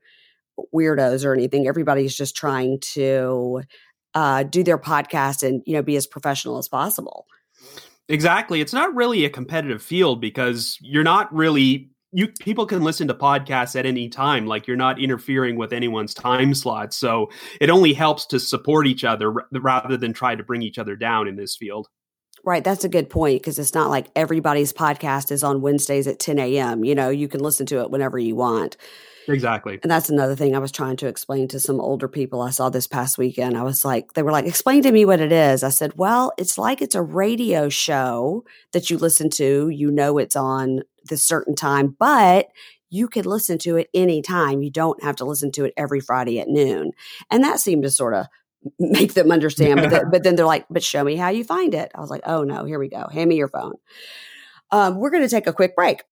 weirdos 0.74 1.26
or 1.26 1.34
anything. 1.34 1.68
Everybody's 1.68 2.16
just 2.16 2.36
trying 2.36 2.80
to 2.94 3.62
uh, 4.14 4.44
do 4.44 4.64
their 4.64 4.78
podcast 4.78 5.48
and 5.48 5.62
you 5.66 5.74
know 5.74 5.82
be 5.82 5.96
as 5.96 6.08
professional 6.08 6.58
as 6.58 6.68
possible. 6.68 7.26
Exactly. 8.10 8.62
It's 8.62 8.74
not 8.74 8.96
really 8.96 9.26
a 9.26 9.30
competitive 9.30 9.82
field 9.82 10.22
because 10.22 10.78
you're 10.82 11.04
not 11.04 11.34
really 11.34 11.90
you 12.14 12.30
people 12.40 12.66
can 12.66 12.84
listen 12.84 13.08
to 13.10 13.14
podcasts 13.14 13.78
at 13.78 13.86
any 13.86 14.08
time 14.08 14.48
like 14.48 14.66
you're 14.66 14.78
not 14.78 15.00
interfering 15.00 15.58
with 15.58 15.74
anyone's 15.74 16.14
time 16.14 16.54
slot 16.54 16.94
so 16.94 17.30
it 17.60 17.70
only 17.70 17.94
helps 17.94 18.26
to 18.26 18.40
support 18.40 18.88
each 18.88 19.04
other 19.04 19.34
rather 19.52 19.98
than 19.98 20.14
try 20.14 20.34
to 20.34 20.42
bring 20.42 20.62
each 20.62 20.78
other 20.78 20.96
down 20.96 21.28
in 21.28 21.36
this 21.36 21.58
field 21.58 21.88
Right. 22.48 22.63
That's 22.63 22.86
a 22.86 22.89
good 22.89 23.10
point 23.10 23.42
because 23.42 23.60
it's 23.60 23.74
not 23.74 23.89
like 23.89 24.08
everybody's 24.16 24.72
podcast 24.72 25.32
is 25.34 25.44
on 25.44 25.60
Wednesdays 25.60 26.08
at 26.08 26.18
10 26.18 26.39
a.m. 26.39 26.86
You 26.86 26.96
know, 26.96 27.10
you 27.10 27.27
can 27.27 27.42
listen 27.42 27.66
to 27.66 27.82
it 27.82 27.92
whenever 27.92 28.18
you 28.18 28.38
want. 28.38 28.77
Exactly. 29.27 29.82
And 29.84 29.92
that's 29.92 30.10
another 30.10 30.34
thing 30.34 30.56
I 30.56 30.60
was 30.60 30.72
trying 30.72 30.96
to 30.96 31.08
explain 31.08 31.50
to 31.50 31.60
some 31.60 31.82
older 31.82 32.08
people 32.08 32.42
I 32.42 32.51
saw 32.51 32.70
this 32.70 32.88
past 32.88 33.18
weekend. 33.18 33.58
I 33.58 33.63
was 33.63 33.84
like, 33.84 34.13
they 34.13 34.24
were 34.24 34.32
like, 34.32 34.46
explain 34.46 34.82
to 34.84 34.94
me 34.94 35.04
what 35.04 35.20
it 35.20 35.34
is. 35.34 35.62
I 35.62 35.68
said, 35.68 35.98
well, 35.98 36.32
it's 36.38 36.58
like 36.58 36.82
it's 36.82 36.96
a 36.96 37.01
radio 37.01 37.68
show 37.68 38.46
that 38.72 38.89
you 38.89 38.98
listen 38.98 39.30
to. 39.32 39.68
You 39.68 39.92
know 39.92 40.18
it's 40.18 40.38
on 40.38 40.84
this 41.04 41.25
certain 41.25 41.54
time, 41.54 41.98
but 42.00 42.48
you 42.89 43.10
could 43.10 43.25
listen 43.25 43.58
to 43.58 43.75
it 43.75 43.89
anytime. 43.94 44.62
You 44.62 44.72
don't 44.72 45.04
have 45.04 45.18
to 45.18 45.25
listen 45.25 45.51
to 45.51 45.66
it 45.66 45.74
every 45.75 46.00
Friday 46.00 46.39
at 46.39 46.48
noon. 46.48 46.94
And 47.30 47.44
that 47.44 47.60
seemed 47.60 47.84
to 47.84 47.92
sort 47.92 48.13
of 48.13 48.27
make 48.80 49.14
them 49.14 49.32
understand. 49.32 49.82
But, 49.82 49.90
the, 49.90 50.06
but 50.12 50.24
then 50.24 50.36
they're 50.36 50.46
like, 50.46 50.66
but 50.70 50.84
show 50.84 51.04
me 51.04 51.16
how 51.16 51.30
you 51.30 51.44
find 51.44 51.74
it. 51.74 51.92
I 51.96 52.02
was 52.02 52.10
like, 52.10 52.22
oh 52.26 52.44
no, 52.44 52.66
here 52.66 52.80
we 52.80 52.90
go. 52.90 53.08
Hand 53.12 53.30
me 53.30 53.36
your 53.36 53.48
phone. 53.48 53.76
Um, 54.72 54.98
we're 54.98 55.10
going 55.10 55.24
to 55.24 55.30
take 55.30 55.48
a 55.48 55.54
quick 55.54 55.76
break. 55.76 56.04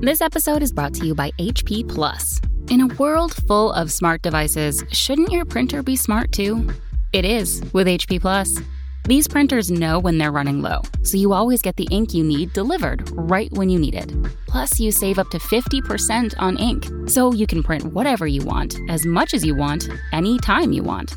This 0.00 0.20
episode 0.20 0.62
is 0.62 0.72
brought 0.72 0.94
to 0.94 1.06
you 1.06 1.14
by 1.14 1.30
HP 1.38 1.88
Plus. 1.88 2.40
In 2.70 2.80
a 2.80 2.94
world 2.94 3.34
full 3.46 3.72
of 3.72 3.92
smart 3.92 4.22
devices, 4.22 4.84
shouldn't 4.90 5.30
your 5.30 5.44
printer 5.44 5.82
be 5.82 5.96
smart 5.96 6.32
too? 6.32 6.68
It 7.12 7.24
is 7.24 7.62
with 7.72 7.86
HP 7.86 8.20
Plus. 8.20 8.58
These 9.04 9.26
printers 9.26 9.68
know 9.68 9.98
when 9.98 10.18
they're 10.18 10.30
running 10.30 10.62
low, 10.62 10.82
so 11.02 11.16
you 11.16 11.32
always 11.32 11.60
get 11.60 11.76
the 11.76 11.88
ink 11.90 12.14
you 12.14 12.22
need 12.22 12.52
delivered 12.52 13.02
right 13.14 13.50
when 13.52 13.68
you 13.68 13.78
need 13.78 13.96
it. 13.96 14.12
Plus, 14.46 14.78
you 14.78 14.92
save 14.92 15.18
up 15.18 15.28
to 15.30 15.38
50% 15.38 16.34
on 16.38 16.56
ink, 16.56 16.86
so 17.08 17.32
you 17.32 17.46
can 17.46 17.64
print 17.64 17.84
whatever 17.86 18.28
you 18.28 18.42
want, 18.42 18.76
as 18.88 19.04
much 19.04 19.34
as 19.34 19.44
you 19.44 19.56
want, 19.56 19.88
anytime 20.12 20.72
you 20.72 20.84
want. 20.84 21.16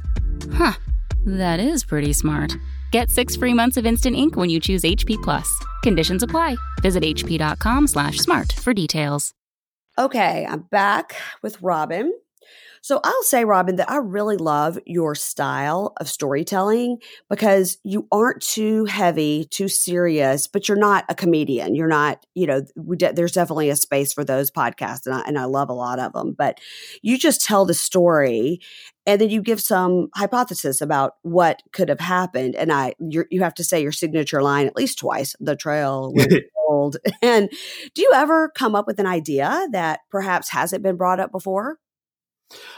Huh, 0.53 0.73
that 1.25 1.59
is 1.59 1.83
pretty 1.83 2.11
smart. 2.11 2.53
Get 2.89 3.11
six 3.11 3.35
free 3.35 3.53
months 3.53 3.77
of 3.77 3.85
instant 3.85 4.15
ink 4.15 4.35
when 4.35 4.49
you 4.49 4.59
choose 4.59 4.81
HP 4.81 5.21
Plus. 5.21 5.47
Conditions 5.83 6.23
apply. 6.23 6.55
Visit 6.81 7.03
hp.com 7.03 7.87
slash 7.87 8.17
smart 8.17 8.51
for 8.51 8.73
details. 8.73 9.33
Okay, 9.97 10.45
I'm 10.49 10.61
back 10.71 11.15
with 11.41 11.61
Robin. 11.61 12.11
So 12.85 12.99
I'll 13.03 13.23
say, 13.23 13.45
Robin, 13.45 13.77
that 13.77 13.89
I 13.89 13.95
really 13.95 14.37
love 14.37 14.77
your 14.85 15.15
style 15.15 15.93
of 15.99 16.07
storytelling 16.07 16.99
because 17.31 17.79
you 17.83 18.07
aren't 18.11 18.43
too 18.43 18.85
heavy, 18.85 19.45
too 19.45 19.67
serious, 19.67 20.45
but 20.45 20.69
you're 20.69 20.77
not 20.77 21.03
a 21.09 21.15
comedian. 21.15 21.73
You're 21.73 21.87
not, 21.87 22.23
you 22.35 22.45
know, 22.45 22.61
de- 22.95 23.11
there's 23.11 23.31
definitely 23.31 23.71
a 23.71 23.75
space 23.75 24.13
for 24.13 24.23
those 24.23 24.51
podcasts, 24.51 25.07
and 25.07 25.15
I, 25.15 25.21
and 25.21 25.39
I 25.39 25.45
love 25.45 25.69
a 25.69 25.73
lot 25.73 25.97
of 25.97 26.13
them. 26.13 26.35
But 26.37 26.61
you 27.01 27.17
just 27.17 27.43
tell 27.43 27.65
the 27.65 27.73
story, 27.73 28.59
and 29.07 29.19
then 29.19 29.31
you 29.31 29.41
give 29.41 29.61
some 29.61 30.09
hypothesis 30.13 30.79
about 30.79 31.13
what 31.23 31.63
could 31.71 31.89
have 31.89 31.99
happened. 31.99 32.55
And 32.55 32.71
I, 32.71 32.93
you 32.99 33.41
have 33.41 33.55
to 33.55 33.63
say 33.63 33.81
your 33.81 33.93
signature 33.93 34.43
line 34.43 34.67
at 34.67 34.75
least 34.75 34.99
twice. 34.99 35.35
The 35.39 35.55
trail 35.55 36.13
was 36.13 36.27
old. 36.67 36.97
And 37.23 37.49
do 37.95 38.03
you 38.03 38.11
ever 38.13 38.49
come 38.49 38.75
up 38.75 38.85
with 38.85 38.99
an 38.99 39.07
idea 39.07 39.67
that 39.71 40.01
perhaps 40.11 40.49
hasn't 40.49 40.83
been 40.83 40.97
brought 40.97 41.19
up 41.19 41.31
before? 41.31 41.79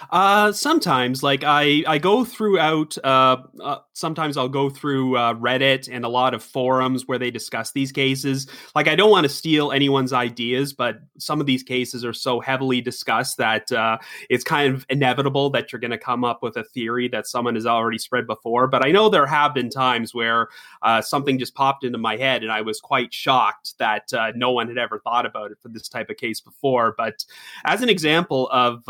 Uh, 0.10 0.52
sometimes, 0.52 1.24
like 1.24 1.44
I, 1.44 1.84
I 1.88 1.98
go 1.98 2.24
throughout. 2.24 2.98
Uh, 3.04 3.38
uh, 3.62 3.78
sometimes 3.94 4.38
I'll 4.38 4.48
go 4.48 4.70
through 4.70 5.18
uh, 5.18 5.34
Reddit 5.34 5.90
and 5.92 6.06
a 6.06 6.10
lot 6.10 6.34
of 6.34 6.44
forums 6.44 7.08
where 7.08 7.20
they 7.20 7.32
discuss 7.32 7.72
these 7.72 7.92
cases. 7.92 8.48
Like 8.76 8.88
I 8.88 8.96
don't 8.96 9.10
want 9.10 9.26
to 9.26 9.30
steal 9.30 9.72
anyone's 9.72 10.14
ideas, 10.14 10.72
but 10.72 11.00
some 11.18 11.42
of 11.42 11.48
these 11.48 11.64
cases 11.64 12.06
are 12.06 12.14
so 12.14 12.40
heavily 12.40 12.80
discussed 12.80 13.38
that 13.38 13.72
uh, 13.72 13.98
it's 14.30 14.44
kind 14.44 14.74
of 14.74 14.86
inevitable 14.90 15.50
that 15.50 15.72
you're 15.72 15.80
going 15.80 15.92
to 15.92 15.98
come 15.98 16.24
up 16.24 16.42
with 16.42 16.56
a 16.56 16.64
theory 16.64 17.08
that 17.10 17.28
someone 17.28 17.56
has 17.56 17.66
already 17.66 17.98
spread 17.98 18.28
before. 18.28 18.68
But 18.68 18.86
I 18.86 18.92
know 18.92 19.10
there 19.10 19.26
have 19.26 19.54
been 19.54 19.70
times 19.70 20.14
where 20.14 20.48
uh, 20.84 21.02
something 21.02 21.38
just 21.38 21.56
popped 21.56 21.84
into 21.84 21.98
my 21.98 22.16
head, 22.16 22.44
and 22.44 22.52
I 22.52 22.62
was 22.62 22.80
quite 22.80 23.14
shocked 23.14 23.78
that 23.80 24.10
no 24.36 24.52
one 24.52 24.70
had 24.70 24.78
ever 24.78 25.00
thought 25.00 25.26
about 25.26 25.52
it 25.52 25.58
for 25.62 25.70
this 25.70 25.90
type 25.90 26.10
of 26.10 26.18
case 26.18 26.40
before. 26.40 26.94
But 26.98 27.26
as 27.66 27.82
an 27.82 27.90
example 27.90 28.48
of, 28.52 28.84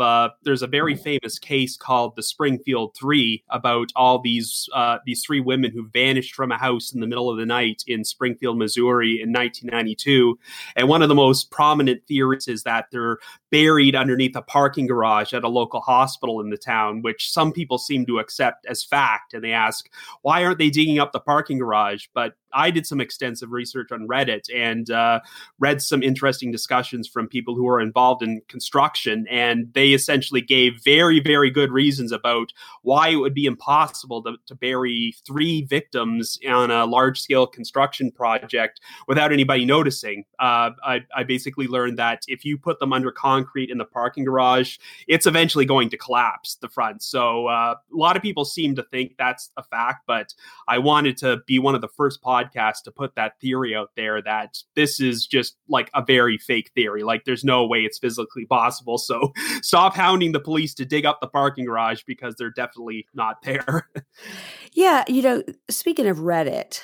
there's 0.44 0.62
a 0.62 0.67
very 0.68 0.94
famous 0.94 1.38
case 1.38 1.76
called 1.76 2.16
the 2.16 2.22
Springfield 2.22 2.94
Three 2.96 3.42
about 3.48 3.92
all 3.96 4.20
these 4.20 4.68
uh, 4.74 4.98
these 5.06 5.22
three 5.24 5.40
women 5.40 5.70
who 5.70 5.88
vanished 5.88 6.34
from 6.34 6.52
a 6.52 6.58
house 6.58 6.92
in 6.92 7.00
the 7.00 7.06
middle 7.06 7.30
of 7.30 7.38
the 7.38 7.46
night 7.46 7.82
in 7.86 8.04
Springfield, 8.04 8.58
Missouri, 8.58 9.20
in 9.20 9.32
1992. 9.32 10.38
And 10.76 10.88
one 10.88 11.02
of 11.02 11.08
the 11.08 11.14
most 11.14 11.50
prominent 11.50 12.06
theories 12.06 12.48
is 12.48 12.62
that 12.62 12.86
they're 12.92 13.18
buried 13.50 13.94
underneath 13.94 14.36
a 14.36 14.42
parking 14.42 14.86
garage 14.86 15.32
at 15.32 15.44
a 15.44 15.48
local 15.48 15.80
hospital 15.80 16.40
in 16.40 16.50
the 16.50 16.56
town, 16.56 17.02
which 17.02 17.30
some 17.30 17.52
people 17.52 17.78
seem 17.78 18.06
to 18.06 18.18
accept 18.18 18.66
as 18.66 18.84
fact. 18.84 19.34
And 19.34 19.42
they 19.42 19.52
ask, 19.52 19.88
why 20.22 20.44
aren't 20.44 20.58
they 20.58 20.70
digging 20.70 20.98
up 20.98 21.12
the 21.12 21.20
parking 21.20 21.58
garage? 21.58 22.06
But 22.14 22.34
I 22.52 22.70
did 22.70 22.86
some 22.86 23.00
extensive 23.00 23.52
research 23.52 23.92
on 23.92 24.08
Reddit 24.08 24.46
and 24.54 24.90
uh, 24.90 25.20
read 25.58 25.82
some 25.82 26.02
interesting 26.02 26.50
discussions 26.50 27.06
from 27.06 27.28
people 27.28 27.54
who 27.54 27.68
are 27.68 27.80
involved 27.80 28.22
in 28.22 28.40
construction. 28.48 29.26
And 29.30 29.72
they 29.74 29.92
essentially 29.92 30.40
gave 30.40 30.80
very, 30.82 31.20
very 31.20 31.50
good 31.50 31.70
reasons 31.70 32.12
about 32.12 32.52
why 32.82 33.08
it 33.08 33.16
would 33.16 33.34
be 33.34 33.44
impossible 33.44 34.22
to, 34.22 34.36
to 34.46 34.54
bury 34.54 35.14
three 35.26 35.62
victims 35.62 36.38
on 36.48 36.70
a 36.70 36.86
large 36.86 37.20
scale 37.20 37.46
construction 37.46 38.10
project 38.10 38.80
without 39.06 39.32
anybody 39.32 39.64
noticing. 39.64 40.24
Uh, 40.38 40.70
I, 40.84 41.04
I 41.14 41.24
basically 41.24 41.66
learned 41.66 41.98
that 41.98 42.22
if 42.28 42.44
you 42.44 42.56
put 42.56 42.78
them 42.78 42.92
under 42.92 43.12
concrete 43.12 43.37
in 43.56 43.78
the 43.78 43.84
parking 43.84 44.24
garage, 44.24 44.78
it's 45.06 45.26
eventually 45.26 45.64
going 45.64 45.90
to 45.90 45.96
collapse 45.96 46.56
the 46.56 46.68
front. 46.68 47.02
So 47.02 47.46
uh, 47.46 47.74
a 47.74 47.96
lot 47.96 48.16
of 48.16 48.22
people 48.22 48.44
seem 48.44 48.76
to 48.76 48.82
think 48.82 49.14
that's 49.18 49.50
a 49.56 49.62
fact, 49.62 50.04
but 50.06 50.34
I 50.66 50.78
wanted 50.78 51.16
to 51.18 51.38
be 51.46 51.58
one 51.58 51.74
of 51.74 51.80
the 51.80 51.88
first 51.88 52.22
podcasts 52.22 52.82
to 52.84 52.90
put 52.90 53.14
that 53.16 53.40
theory 53.40 53.74
out 53.74 53.90
there 53.96 54.22
that 54.22 54.58
this 54.74 55.00
is 55.00 55.26
just 55.26 55.56
like 55.68 55.90
a 55.94 56.02
very 56.02 56.38
fake 56.38 56.70
theory. 56.74 57.02
Like 57.02 57.24
there's 57.24 57.44
no 57.44 57.66
way 57.66 57.80
it's 57.80 57.98
physically 57.98 58.46
possible. 58.46 58.98
So 58.98 59.32
stop 59.62 59.94
hounding 59.94 60.32
the 60.32 60.40
police 60.40 60.74
to 60.74 60.84
dig 60.84 61.06
up 61.06 61.20
the 61.20 61.28
parking 61.28 61.64
garage 61.64 62.02
because 62.06 62.36
they're 62.36 62.50
definitely 62.50 63.06
not 63.14 63.42
there. 63.42 63.88
yeah. 64.72 65.04
You 65.08 65.22
know, 65.22 65.42
speaking 65.68 66.06
of 66.06 66.18
Reddit, 66.18 66.80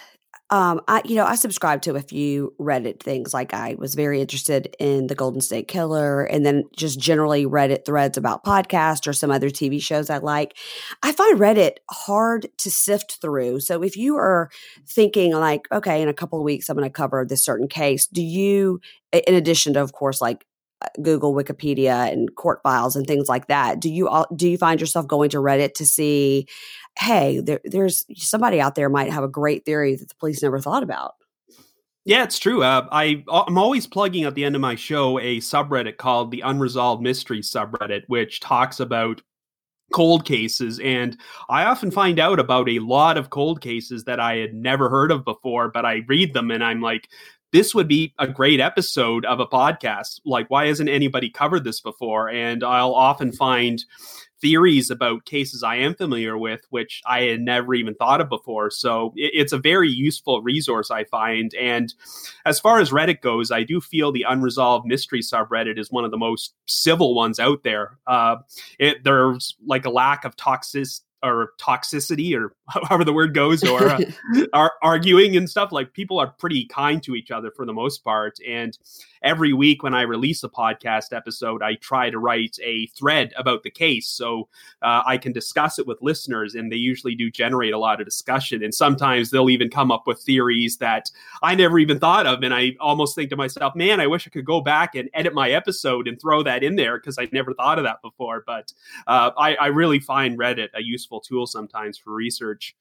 um, 0.51 0.83
I, 0.87 1.01
you 1.05 1.17
know, 1.17 1.25
I 1.25 1.37
subscribe 1.37 1.83
to 1.83 1.95
a 1.95 2.03
few 2.03 2.55
Reddit 2.61 3.01
things. 3.01 3.33
Like 3.33 3.55
I 3.55 3.77
was 3.79 3.95
very 3.95 4.21
interested 4.21 4.75
in 4.79 5.07
the 5.07 5.15
Golden 5.15 5.41
State 5.41 5.69
Killer, 5.69 6.25
and 6.25 6.45
then 6.45 6.65
just 6.77 7.01
generally 7.01 7.47
Reddit 7.47 7.87
threads 7.87 8.19
about 8.19 8.45
podcasts 8.45 9.09
or 9.09 9.15
some 9.15 9.31
other 9.31 9.49
TV 9.49 9.81
shows 9.81 10.11
I 10.11 10.19
like. 10.19 10.57
I 11.03 11.13
find 11.13 11.41
Reddit 11.41 11.77
hard 11.91 12.49
to 12.59 12.71
sift 12.71 13.19
through. 13.21 13.61
So 13.61 13.83
if 13.83 13.97
you 13.97 14.17
are 14.17 14.51
thinking 14.87 15.33
like, 15.33 15.63
okay, 15.73 16.03
in 16.03 16.09
a 16.09 16.15
couple 16.15 16.39
of 16.39 16.45
weeks 16.45 16.69
I'm 16.69 16.77
going 16.77 16.89
to 16.89 16.93
cover 16.93 17.25
this 17.25 17.43
certain 17.43 17.69
case, 17.69 18.07
do 18.07 18.23
you, 18.23 18.81
in 19.13 19.35
addition 19.35 19.75
to, 19.75 19.83
of 19.83 19.93
course, 19.93 20.21
like 20.21 20.45
uh, 20.83 20.89
Google, 21.01 21.35
Wikipedia, 21.35 22.13
and 22.13 22.35
court 22.35 22.61
files 22.63 22.97
and 22.97 23.07
things 23.07 23.29
like 23.29 23.47
that. 23.47 23.81
Do 23.81 23.89
you 23.89 24.09
all, 24.09 24.27
do 24.35 24.49
you 24.49 24.59
find 24.59 24.81
yourself 24.81 25.07
going 25.07 25.31
to 25.31 25.39
Reddit 25.39 25.75
to 25.75 25.87
see 25.87 26.47
hey, 26.99 27.41
there, 27.41 27.61
there's 27.65 28.05
somebody 28.17 28.61
out 28.61 28.75
there 28.75 28.89
might 28.89 29.13
have 29.13 29.25
a 29.25 29.29
great 29.29 29.65
theory 29.65 29.97
that 29.97 30.09
the 30.09 30.15
police 30.17 30.43
never 30.43 30.61
thought 30.61 30.83
about. 30.83 31.15
Yeah, 32.05 32.23
it's 32.23 32.39
true. 32.39 32.63
Uh, 32.63 32.87
I 32.93 33.25
I'm 33.33 33.57
always 33.57 33.87
plugging 33.87 34.25
at 34.25 34.35
the 34.35 34.45
end 34.45 34.55
of 34.55 34.61
my 34.61 34.75
show 34.75 35.19
a 35.19 35.39
subreddit 35.39 35.97
called 35.97 36.31
the 36.31 36.43
Unresolved 36.43 37.03
Mystery 37.03 37.41
subreddit, 37.41 38.03
which 38.09 38.41
talks 38.41 38.79
about 38.79 39.23
cold 39.93 40.25
cases 40.25 40.81
and 40.81 41.17
i 41.51 41.65
often 41.65 41.91
find 41.91 42.19
out 42.19 42.41
about 42.41 42.69
a 42.69 42.79
lot 42.79 43.19
of 43.19 43.31
cold 43.31 43.61
cases 43.61 44.05
that 44.05 44.19
i 44.19 44.37
had 44.37 44.55
never 44.55 44.89
heard 44.89 45.13
of 45.13 45.25
before 45.25 45.69
but 45.69 45.85
i 45.85 46.03
read 46.09 46.33
them 46.33 46.51
and 46.51 46.65
i'm 46.65 46.81
like 46.81 47.09
this 47.53 47.75
would 47.75 47.87
be 47.87 48.13
a 48.19 48.27
great 48.27 48.61
episode 48.61 49.25
of 49.27 49.41
a 49.41 49.47
podcast 49.47 50.21
like 50.25 50.49
why 50.49 50.67
hasn't 50.67 50.89
anybody 50.89 51.29
covered 51.29 51.65
this 51.65 51.81
before 51.81 52.31
and 52.31 52.65
i'll 52.65 52.95
often 52.95 53.31
find 53.31 53.85
theories 54.45 54.91
about 54.91 55.25
cases 55.25 55.63
I 55.63 55.77
am 55.77 55.95
familiar 55.95 56.37
with, 56.37 56.61
which 56.69 57.01
I 57.07 57.23
had 57.23 57.41
never 57.41 57.73
even 57.73 57.95
thought 57.95 58.21
of 58.21 58.29
before. 58.29 58.71
So 58.71 59.15
it, 59.17 59.31
it's 59.33 59.55
a 59.55 59.59
very 59.59 59.89
useful 59.89 60.43
resource, 60.43 60.91
I 60.91 61.05
find. 61.05 61.55
And 61.55 61.95
as 62.45 62.61
far 62.61 62.79
as 62.79 62.91
Reddit 62.91 63.23
goes, 63.23 63.51
I 63.51 63.63
do 63.63 63.81
feel 63.81 64.13
the 64.13 64.27
unresolved 64.29 64.87
mystery 64.87 65.23
subreddit 65.23 65.79
is 65.79 65.91
one 65.91 66.05
of 66.05 66.11
the 66.11 66.19
most 66.19 66.53
civil 66.67 67.15
ones 67.15 67.41
out 67.41 67.63
there. 67.65 67.97
Uh, 68.07 68.37
it, 68.79 69.03
there's 69.03 69.57
like 69.67 69.87
a 69.87 69.91
lack 69.91 70.27
of 70.27 70.37
toxic 70.37 70.89
or 71.25 71.53
toxicity 71.59 72.37
or 72.37 72.55
however 72.89 73.05
the 73.05 73.13
word 73.13 73.35
goes 73.35 73.65
or 73.65 73.89
uh, 73.89 74.01
are 74.53 74.73
arguing 74.83 75.37
and 75.37 75.49
stuff 75.49 75.73
like 75.73 75.93
people 75.93 76.19
are 76.19 76.29
pretty 76.39 76.67
kind 76.67 77.03
to 77.03 77.15
each 77.15 77.31
other 77.31 77.51
for 77.51 77.65
the 77.65 77.73
most 77.73 78.05
part. 78.05 78.39
And 78.47 78.79
every 79.23 79.55
week 79.55 79.83
when 79.83 79.95
i 79.95 80.03
release 80.03 80.45
a 80.45 80.49
podcast 80.51 81.17
episode 81.17 81.63
i 81.63 81.75
try 81.77 82.11
to 82.11 82.19
write 82.19 82.59
a 82.63 82.87
thread 82.89 83.33
about 83.37 83.63
the 83.63 83.71
case. 83.71 84.07
So 84.07 84.49
uh, 84.83 85.03
i 85.07 85.17
can 85.17 85.33
discuss 85.33 85.79
it 85.79 85.87
with 85.87 86.03
listeners 86.03 86.55
and 86.55 86.71
they 86.71 86.77
usually 86.77 87.15
do 87.15 87.31
generate 87.31 87.73
a 87.73 87.79
lot 87.79 88.01
of 88.01 88.07
discussion. 88.07 88.63
And 88.63 88.75
sometimes 88.75 89.31
they'll 89.31 89.51
even 89.51 89.71
come 89.71 89.91
up 89.91 90.07
with 90.07 90.21
theories 90.21 90.77
that 90.79 91.11
i 91.43 91.55
never 91.55 91.79
even 91.79 91.99
thought 91.99 92.27
of. 92.27 92.43
And 92.43 92.55
i 92.55 92.77
almost 92.81 93.15
think 93.15 93.31
to 93.31 93.37
myself 93.37 93.75
man 93.75 94.01
i 94.01 94.07
wish 94.07 94.27
i 94.27 94.31
could 94.31 94.45
go 94.45 94.61
back 94.61 94.95
and 94.95 95.09
edit 95.15 95.33
my 95.33 95.51
episode 95.51 96.07
and 96.07 96.21
throw 96.21 96.43
that 96.43 96.63
in 96.63 96.77
there 96.77 96.99
because 96.99 97.19
i 97.19 97.27
never 97.33 97.55
thought 97.55 97.79
of 97.79 97.85
that 97.85 98.03
before. 98.03 98.45
But 98.47 98.73
uh, 99.07 99.31
I, 99.37 99.55
I 99.57 99.67
really 99.69 100.01
find 100.01 100.39
reddit 100.39 100.69
a 100.75 100.83
useful 100.83 101.14
useful 101.15 101.21
tool 101.21 101.47
sometimes 101.47 101.99
for 101.99 102.15
research. 102.15 102.75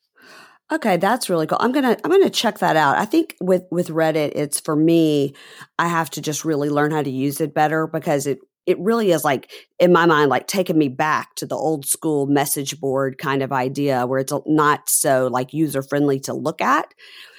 Okay, 0.71 0.97
that's 0.97 1.29
really 1.29 1.45
cool. 1.45 1.57
I'm 1.61 1.71
gonna 1.71 1.97
I'm 2.03 2.11
gonna 2.11 2.29
check 2.29 2.59
that 2.59 2.75
out. 2.75 2.97
I 2.97 3.05
think 3.05 3.35
with 3.41 3.63
with 3.69 3.89
Reddit, 3.89 4.31
it's 4.35 4.59
for 4.59 4.75
me. 4.75 5.35
I 5.77 5.87
have 5.87 6.09
to 6.11 6.21
just 6.21 6.45
really 6.45 6.69
learn 6.69 6.91
how 6.91 7.03
to 7.03 7.11
use 7.11 7.41
it 7.41 7.53
better 7.53 7.85
because 7.87 8.27
it 8.27 8.39
it 8.65 8.79
really 8.79 9.11
is 9.11 9.25
like 9.25 9.51
in 9.77 9.91
my 9.91 10.05
mind 10.05 10.29
like 10.29 10.47
taking 10.47 10.77
me 10.77 10.87
back 10.87 11.35
to 11.35 11.45
the 11.45 11.55
old 11.55 11.85
school 11.85 12.27
message 12.27 12.79
board 12.79 13.17
kind 13.17 13.43
of 13.43 13.51
idea 13.51 14.07
where 14.07 14.19
it's 14.19 14.33
not 14.47 14.89
so 14.89 15.27
like 15.27 15.53
user 15.53 15.83
friendly 15.83 16.19
to 16.21 16.33
look 16.33 16.61
at 16.61 16.87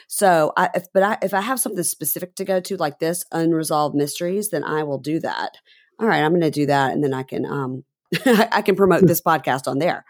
So, 0.09 0.53
I, 0.57 0.71
if, 0.75 0.85
but 0.95 1.03
I, 1.03 1.19
if 1.23 1.35
I 1.35 1.41
have 1.43 1.61
something 1.61 1.85
specific 1.85 2.37
to 2.37 2.45
go 2.45 2.61
to 2.61 2.77
like 2.77 2.99
this, 3.01 3.25
unresolved 3.33 3.97
mysteries, 3.97 4.51
then 4.51 4.65
I 4.65 4.85
will 4.85 4.99
do 5.01 5.21
that. 5.21 5.53
All 6.01 6.09
right, 6.09 6.23
I'm 6.23 6.33
going 6.33 6.43
to 6.43 6.51
do 6.51 6.67
that, 6.67 6.93
and 6.93 7.03
then 7.05 7.15
I 7.15 7.25
can 7.25 7.47
um 7.47 7.85
I 8.27 8.63
can 8.63 8.77
promote 8.77 9.07
this 9.07 9.23
podcast 9.23 9.69
on 9.69 9.79
there. 9.79 10.05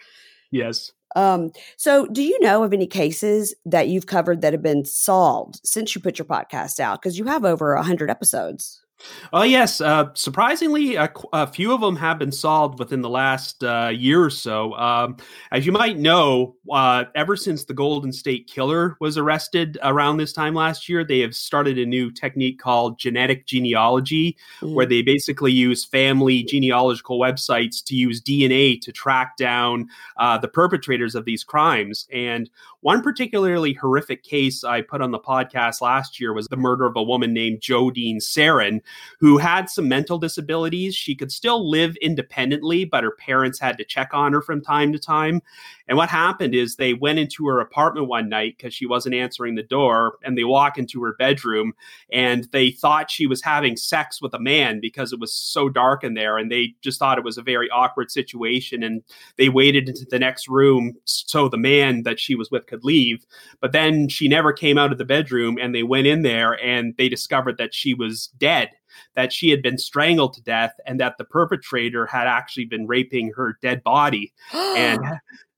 Yes. 0.54 0.92
Um, 1.16 1.50
so, 1.76 2.06
do 2.06 2.22
you 2.22 2.38
know 2.40 2.62
of 2.62 2.72
any 2.72 2.86
cases 2.86 3.54
that 3.66 3.88
you've 3.88 4.06
covered 4.06 4.40
that 4.40 4.52
have 4.52 4.62
been 4.62 4.84
solved 4.84 5.60
since 5.64 5.94
you 5.94 6.00
put 6.00 6.16
your 6.18 6.26
podcast 6.26 6.78
out? 6.78 7.02
Because 7.02 7.18
you 7.18 7.24
have 7.24 7.44
over 7.44 7.74
100 7.74 8.08
episodes. 8.08 8.83
Oh 9.32 9.42
yes, 9.42 9.80
uh, 9.80 10.10
surprisingly, 10.14 10.96
a, 10.96 11.12
a, 11.32 11.46
few 11.46 11.72
of 11.72 11.80
them 11.80 11.96
have 11.96 12.18
been 12.18 12.32
solved 12.32 12.78
within 12.78 13.00
the 13.00 13.08
last 13.08 13.62
uh, 13.64 13.90
year 13.92 14.22
or 14.22 14.30
so. 14.30 14.74
Um, 14.74 15.16
as 15.50 15.66
you 15.66 15.72
might 15.72 15.98
know, 15.98 16.56
uh, 16.70 17.04
ever 17.14 17.36
since 17.36 17.64
the 17.64 17.74
Golden 17.74 18.12
State 18.12 18.46
Killer 18.46 18.96
was 19.00 19.18
arrested 19.18 19.78
around 19.82 20.16
this 20.16 20.32
time 20.32 20.54
last 20.54 20.88
year, 20.88 21.04
they 21.04 21.20
have 21.20 21.34
started 21.34 21.78
a 21.78 21.86
new 21.86 22.10
technique 22.10 22.58
called 22.58 22.98
genetic 22.98 23.46
genealogy, 23.46 24.36
mm. 24.60 24.74
where 24.74 24.86
they 24.86 25.02
basically 25.02 25.52
use 25.52 25.84
family 25.84 26.42
genealogical 26.44 27.18
websites 27.18 27.82
to 27.84 27.94
use 27.94 28.20
DNA 28.20 28.80
to 28.80 28.92
track 28.92 29.36
down 29.36 29.88
uh, 30.16 30.38
the 30.38 30.48
perpetrators 30.48 31.14
of 31.14 31.24
these 31.24 31.44
crimes. 31.44 32.06
And 32.12 32.48
one 32.84 33.02
particularly 33.02 33.72
horrific 33.72 34.22
case 34.22 34.62
I 34.62 34.82
put 34.82 35.00
on 35.00 35.10
the 35.10 35.18
podcast 35.18 35.80
last 35.80 36.20
year 36.20 36.34
was 36.34 36.48
the 36.48 36.56
murder 36.56 36.84
of 36.84 36.96
a 36.96 37.02
woman 37.02 37.32
named 37.32 37.60
Jodine 37.60 38.16
Serrin, 38.16 38.82
who 39.20 39.38
had 39.38 39.68
some 39.68 39.88
mental 39.88 40.18
disabilities. 40.18 40.94
She 40.94 41.14
could 41.14 41.32
still 41.32 41.68
live 41.68 41.96
independently, 41.96 42.84
but 42.84 43.04
her 43.04 43.12
parents 43.12 43.58
had 43.58 43.78
to 43.78 43.84
check 43.84 44.10
on 44.12 44.32
her 44.32 44.42
from 44.42 44.60
time 44.60 44.92
to 44.92 44.98
time. 44.98 45.40
And 45.86 45.98
what 45.98 46.08
happened 46.08 46.54
is 46.54 46.76
they 46.76 46.94
went 46.94 47.18
into 47.18 47.46
her 47.46 47.60
apartment 47.60 48.08
one 48.08 48.28
night 48.28 48.56
because 48.56 48.72
she 48.72 48.86
wasn't 48.86 49.14
answering 49.14 49.54
the 49.54 49.62
door, 49.62 50.16
and 50.22 50.36
they 50.36 50.44
walk 50.44 50.78
into 50.78 51.02
her 51.02 51.14
bedroom 51.18 51.74
and 52.10 52.44
they 52.52 52.70
thought 52.70 53.10
she 53.10 53.26
was 53.26 53.42
having 53.42 53.76
sex 53.76 54.22
with 54.22 54.32
a 54.34 54.38
man 54.38 54.80
because 54.80 55.12
it 55.12 55.20
was 55.20 55.32
so 55.32 55.68
dark 55.68 56.02
in 56.02 56.14
there, 56.14 56.38
and 56.38 56.50
they 56.50 56.74
just 56.80 56.98
thought 56.98 57.18
it 57.18 57.24
was 57.24 57.38
a 57.38 57.42
very 57.42 57.68
awkward 57.70 58.10
situation. 58.10 58.82
And 58.82 59.02
they 59.36 59.48
waited 59.48 59.88
into 59.88 60.06
the 60.08 60.18
next 60.18 60.48
room 60.48 60.94
so 61.04 61.48
the 61.48 61.56
man 61.58 62.02
that 62.04 62.18
she 62.18 62.34
was 62.34 62.50
with 62.50 62.66
could 62.66 62.84
leave. 62.84 63.26
But 63.60 63.72
then 63.72 64.08
she 64.08 64.28
never 64.28 64.52
came 64.52 64.78
out 64.78 64.92
of 64.92 64.98
the 64.98 65.04
bedroom, 65.04 65.58
and 65.60 65.74
they 65.74 65.82
went 65.82 66.06
in 66.06 66.22
there 66.22 66.52
and 66.64 66.94
they 66.96 67.08
discovered 67.08 67.58
that 67.58 67.74
she 67.74 67.94
was 67.94 68.28
dead 68.38 68.70
that 69.16 69.32
she 69.32 69.50
had 69.50 69.62
been 69.62 69.78
strangled 69.78 70.32
to 70.34 70.42
death 70.42 70.72
and 70.86 71.00
that 71.00 71.18
the 71.18 71.24
perpetrator 71.24 72.06
had 72.06 72.26
actually 72.26 72.64
been 72.64 72.86
raping 72.86 73.32
her 73.34 73.58
dead 73.60 73.82
body. 73.82 74.32
and 74.52 75.00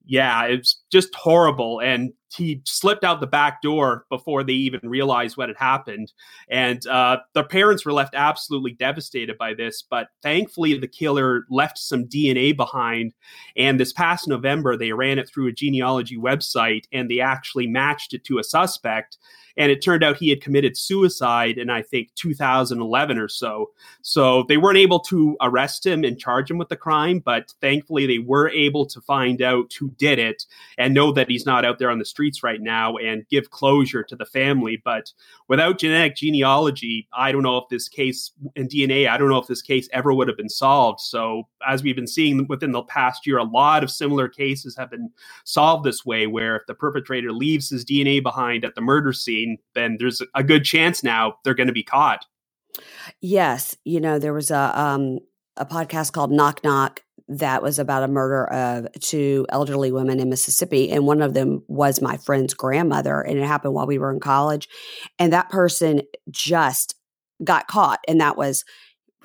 yeah, 0.07 0.45
it's 0.45 0.81
just 0.91 1.15
horrible. 1.15 1.81
And 1.81 2.13
he 2.35 2.63
slipped 2.65 3.05
out 3.05 3.21
the 3.21 3.27
back 3.27 3.63
door 3.63 4.05
before 4.09 4.43
they 4.43 4.53
even 4.53 4.81
realized 4.83 5.37
what 5.37 5.49
had 5.49 5.57
happened. 5.57 6.13
And 6.49 6.87
uh, 6.87 7.19
the 7.35 7.45
parents 7.45 7.85
were 7.85 7.93
left 7.93 8.15
absolutely 8.15 8.73
devastated 8.73 9.39
by 9.39 9.55
this. 9.55 9.83
But 9.83 10.09
thankfully, 10.23 10.79
the 10.79 10.89
killer 10.89 11.47
left 11.51 11.79
some 11.79 12.05
DNA 12.05 12.57
behind. 12.57 13.13
And 13.57 13.79
this 13.79 13.93
past 13.93 14.29
November, 14.29 14.77
they 14.77 14.93
ran 14.93 15.19
it 15.19 15.29
through 15.29 15.49
a 15.49 15.53
genealogy 15.53 16.17
website 16.17 16.85
and 16.93 17.11
they 17.11 17.21
actually 17.21 17.67
matched 17.67 18.13
it 18.13 18.25
to 18.25 18.39
a 18.39 18.45
suspect 18.45 19.19
and 19.57 19.73
it 19.73 19.83
turned 19.83 20.05
out 20.05 20.17
he 20.17 20.29
had 20.29 20.43
committed 20.43 20.77
suicide 20.77 21.59
in 21.59 21.71
I 21.71 21.83
think 21.83 22.15
2011 22.15 23.19
or 23.19 23.29
so. 23.29 23.71
So 24.03 24.45
they 24.49 24.57
weren't 24.57 24.79
able 24.79 25.01
to 25.01 25.37
arrest 25.41 25.87
him 25.87 26.05
and 26.05 26.19
charge 26.19 26.51
him 26.51 26.59
with 26.59 26.69
the 26.69 26.77
crime, 26.77 27.21
but 27.21 27.53
thankfully 27.61 28.07
they 28.07 28.19
were 28.19 28.51
able 28.51 28.87
to 28.87 29.01
find 29.01 29.41
out 29.41 29.73
who 29.79 29.91
did 29.93 30.19
it 30.19 30.45
and 30.79 30.95
know 30.95 31.13
that 31.13 31.29
he's 31.29 31.47
not 31.47 31.65
out 31.65 31.79
there 31.79 31.91
on 31.91 31.99
the 31.99 32.05
streets 32.17 32.43
right 32.43 32.63
now 32.63 32.97
and 32.97 33.29
give 33.29 33.51
closure 33.51 34.03
to 34.03 34.17
the 34.17 34.25
family. 34.25 34.81
But 34.83 35.13
without 35.49 35.79
genetic 35.79 36.17
genealogy, 36.17 37.09
I 37.13 37.31
don't 37.31 37.43
know 37.43 37.59
if 37.59 37.69
this 37.69 37.89
case 37.89 38.33
and 38.57 38.71
DNA, 38.71 39.07
I 39.07 39.19
don't 39.19 39.29
know 39.29 39.39
if 39.39 39.47
this 39.47 39.61
case 39.61 39.87
ever 39.93 40.15
would 40.15 40.29
have 40.29 40.37
been 40.39 40.49
solved. 40.49 41.01
So 41.01 41.49
as 41.69 41.83
we've 41.83 41.95
been 41.95 42.07
seeing 42.07 42.47
within 42.49 42.73
the 42.73 42.83
past 42.85 43.27
year, 43.27 43.37
a 43.37 43.45
lot 43.45 43.85
of 43.85 43.91
similar 43.91 44.29
cases 44.29 44.75
have 44.77 44.91
been 44.91 45.11
solved 45.45 45.85
this 45.85 46.07
way, 46.07 46.27
where 46.27 46.57
if 46.57 46.63
the 46.67 46.75
perpetrator 46.75 47.33
leaves 47.33 47.69
his 47.69 47.85
DNA 47.85 48.23
behind 48.23 48.65
at 48.65 48.75
the 48.75 48.81
murder 48.81 49.13
scene 49.13 49.59
then 49.75 49.97
there's 49.99 50.23
a 50.35 50.43
good 50.43 50.65
chance 50.65 51.03
now 51.05 51.37
they're 51.45 51.55
going 51.55 51.67
to 51.67 51.73
be 51.73 51.83
caught. 51.83 52.25
Yes, 53.21 53.77
you 53.85 54.01
know 54.01 54.19
there 54.19 54.33
was 54.33 54.51
a 54.51 54.79
um, 54.79 55.21
a 55.57 55.65
podcast 55.65 56.13
called 56.13 56.31
Knock 56.31 56.63
Knock 56.65 57.03
that 57.29 57.63
was 57.63 57.79
about 57.79 58.03
a 58.03 58.09
murder 58.09 58.47
of 58.47 58.87
two 59.01 59.47
elderly 59.49 59.93
women 59.93 60.21
in 60.21 60.29
Mississippi, 60.29 60.91
and 60.91 61.07
one 61.07 61.23
of 61.23 61.35
them 61.35 61.63
was 61.69 62.01
my 62.01 62.17
friend's 62.17 62.55
grandmother, 62.55 63.21
and 63.21 63.39
it 63.39 63.47
happened 63.47 63.75
while 63.75 63.87
we 63.87 63.99
were 63.99 64.13
in 64.13 64.21
college, 64.21 64.69
and 65.19 65.33
that 65.33 65.51
person 65.51 66.03
just 66.31 66.95
got 67.43 67.67
caught, 67.69 68.01
and 68.09 68.21
that 68.21 68.37
was 68.37 68.65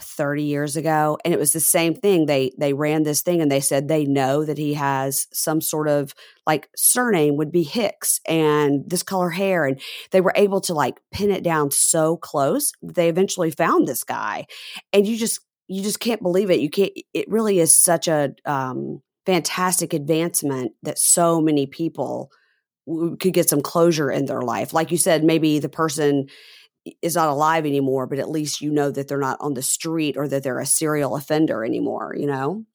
30 0.02 0.44
years 0.44 0.76
ago. 0.76 1.18
And 1.24 1.34
it 1.34 1.40
was 1.40 1.54
the 1.54 1.60
same 1.60 1.94
thing. 1.94 2.26
They 2.26 2.52
they 2.58 2.74
ran 2.74 3.04
this 3.04 3.22
thing 3.22 3.42
and 3.42 3.52
they 3.52 3.60
said 3.60 3.88
they 3.88 4.06
know 4.06 4.44
that 4.44 4.58
he 4.58 4.74
has 4.74 5.28
some 5.32 5.62
sort 5.62 5.88
of 5.88 6.14
like 6.46 6.70
surname 6.76 7.38
would 7.38 7.52
be 7.52 7.64
hicks 7.64 8.20
and 8.28 8.84
this 8.90 9.04
color 9.04 9.30
hair. 9.30 9.66
And 9.66 9.80
they 10.12 10.22
were 10.22 10.34
able 10.36 10.62
to 10.62 10.74
like 10.74 11.00
pin 11.12 11.32
it 11.32 11.44
down 11.44 11.72
so 11.72 12.18
close 12.18 12.74
they 12.82 13.10
eventually 13.10 13.52
found 13.52 13.88
this 13.88 14.04
guy. 14.04 14.48
And 14.92 15.08
you 15.08 15.18
just 15.18 15.40
you 15.72 15.84
just 15.84 16.00
can't 16.00 16.22
believe 16.22 16.52
it 16.52 16.60
you 16.60 16.70
can't 16.70 16.92
it 17.14 17.30
really 17.30 17.60
is 17.60 17.76
such 17.76 18.08
a 18.08 18.34
um 18.46 19.02
fantastic 19.26 19.94
advancement 19.94 20.74
that 20.84 20.98
so 20.98 21.42
many 21.42 21.66
people 21.68 22.32
could 23.20 23.34
get 23.34 23.48
some 23.48 23.62
closure 23.62 24.12
in 24.12 24.26
their 24.26 24.42
life 24.42 24.74
like 24.74 24.92
you 24.92 24.98
said 24.98 25.24
maybe 25.24 25.60
the 25.60 25.70
person 25.70 26.28
is 27.02 27.16
not 27.16 27.30
alive 27.30 27.66
anymore, 27.66 28.08
but 28.08 28.20
at 28.20 28.30
least 28.30 28.62
you 28.62 28.72
know 28.72 28.90
that 28.92 29.08
they're 29.08 29.18
not 29.18 29.38
on 29.40 29.54
the 29.54 29.62
street 29.62 30.18
or 30.18 30.28
that 30.28 30.44
they're 30.44 30.60
a 30.60 30.66
serial 30.66 31.16
offender 31.16 31.64
anymore, 31.64 32.16
you 32.18 32.26
know? 32.26 32.66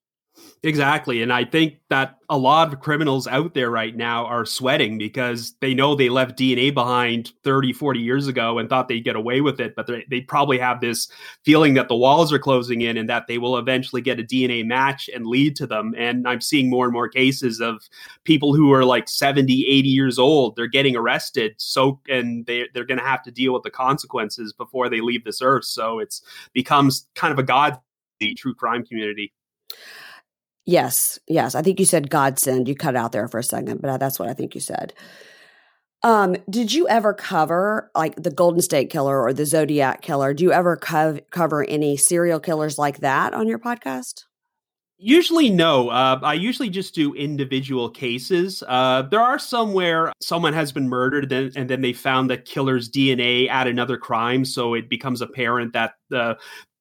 Exactly. 0.63 1.23
And 1.23 1.33
I 1.33 1.45
think 1.45 1.75
that 1.91 2.17
a 2.29 2.37
lot 2.37 2.73
of 2.73 2.81
criminals 2.81 3.29
out 3.29 3.55
there 3.55 3.71
right 3.71 3.95
now 3.95 4.25
are 4.27 4.45
sweating 4.45 4.99
because 4.99 5.55
they 5.61 5.75
know 5.75 5.95
they 5.95 6.09
left 6.09 6.37
DNA 6.37 6.75
behind 6.75 7.33
30, 7.45 7.73
40 7.73 8.01
years 8.01 8.27
ago 8.27 8.59
and 8.59 8.69
thought 8.69 8.89
they'd 8.89 9.05
get 9.05 9.15
away 9.15 9.41
with 9.41 9.61
it. 9.61 9.77
But 9.77 9.89
they 10.11 10.23
probably 10.23 10.59
have 10.59 10.81
this 10.81 11.09
feeling 11.45 11.75
that 11.75 11.89
the 11.89 11.95
walls 11.95 12.33
are 12.33 12.39
closing 12.39 12.81
in 12.81 12.97
and 12.97 13.09
that 13.09 13.29
they 13.29 13.39
will 13.39 13.59
eventually 13.59 14.03
get 14.03 14.19
a 14.19 14.25
DNA 14.25 14.65
match 14.67 15.09
and 15.15 15.27
lead 15.27 15.55
to 15.57 15.67
them. 15.69 15.95
And 15.97 16.27
I'm 16.27 16.41
seeing 16.41 16.69
more 16.69 16.85
and 16.87 16.93
more 16.93 17.09
cases 17.09 17.61
of 17.61 17.83
people 18.25 18.53
who 18.55 18.73
are 18.73 18.85
like 18.85 19.09
70, 19.09 19.67
80 19.69 19.89
years 19.89 20.19
old. 20.19 20.57
They're 20.57 20.67
getting 20.67 20.97
arrested. 20.97 21.55
So, 21.59 22.01
and 22.09 22.45
they, 22.47 22.67
they're 22.75 22.85
going 22.87 22.99
to 22.99 23.05
have 23.05 23.23
to 23.25 23.31
deal 23.31 23.53
with 23.53 23.63
the 23.63 23.71
consequences 23.71 24.53
before 24.53 24.89
they 24.89 25.01
leave 25.01 25.23
this 25.23 25.43
earth. 25.43 25.67
So 25.67 26.01
it's 26.01 26.23
becomes 26.55 27.07
kind 27.15 27.33
of 27.33 27.39
a 27.39 27.45
god 27.45 27.79
the 28.19 28.35
true 28.35 28.55
crime 28.55 28.85
community. 28.85 29.33
Yes, 30.67 31.19
yes. 31.29 31.55
I 31.55 31.63
think 31.63 31.79
you 31.79 31.87
said 31.87 32.11
godsend. 32.11 32.69
You 32.69 32.75
cut 32.75 32.97
out 32.97 33.13
there 33.13 33.29
for 33.29 33.39
a 33.39 33.45
second, 33.45 33.81
but 33.81 33.99
that's 33.99 34.19
what 34.19 34.29
I 34.29 34.35
think 34.35 34.55
you 34.55 34.61
said. 34.61 34.93
Um, 36.03 36.37
did 36.51 36.73
you 36.73 36.89
ever 36.89 37.15
cover 37.15 37.91
like 37.95 38.17
the 38.17 38.31
Golden 38.31 38.61
State 38.61 38.91
Killer 38.91 39.21
or 39.21 39.33
the 39.33 39.47
Zodiac 39.47 40.03
Killer? 40.03 40.35
Do 40.35 40.45
you 40.45 40.53
ever 40.53 40.77
co- 40.77 41.21
cover 41.31 41.65
any 41.65 41.97
serial 41.97 42.41
killers 42.41 42.79
like 42.79 42.99
that 42.99 43.33
on 43.33 43.49
your 43.49 43.59
podcast? 43.59 44.25
Usually, 44.99 45.51
no. 45.51 45.91
Uh, 45.91 46.19
I 46.23 46.35
usually 46.35 46.71
just 46.71 46.95
do 46.95 47.13
individual 47.15 47.91
cases. 47.91 48.63
Uh, 48.67 49.03
there 49.03 49.21
are 49.21 49.39
some 49.39 49.73
where 49.73 50.13
someone 50.23 50.55
has 50.55 50.73
been 50.73 50.89
murdered 50.89 51.31
and, 51.33 51.55
and 51.55 51.69
then 51.69 51.83
they 51.83 51.93
found 51.93 52.31
the 52.31 52.39
killer's 52.39 52.91
DNA 52.91 53.49
at 53.51 53.67
another 53.67 53.99
crime. 53.99 54.45
So 54.45 54.75
it 54.75 54.89
becomes 54.89 55.21
apparent 55.21 55.75
that 55.75 55.95
the 56.09 56.39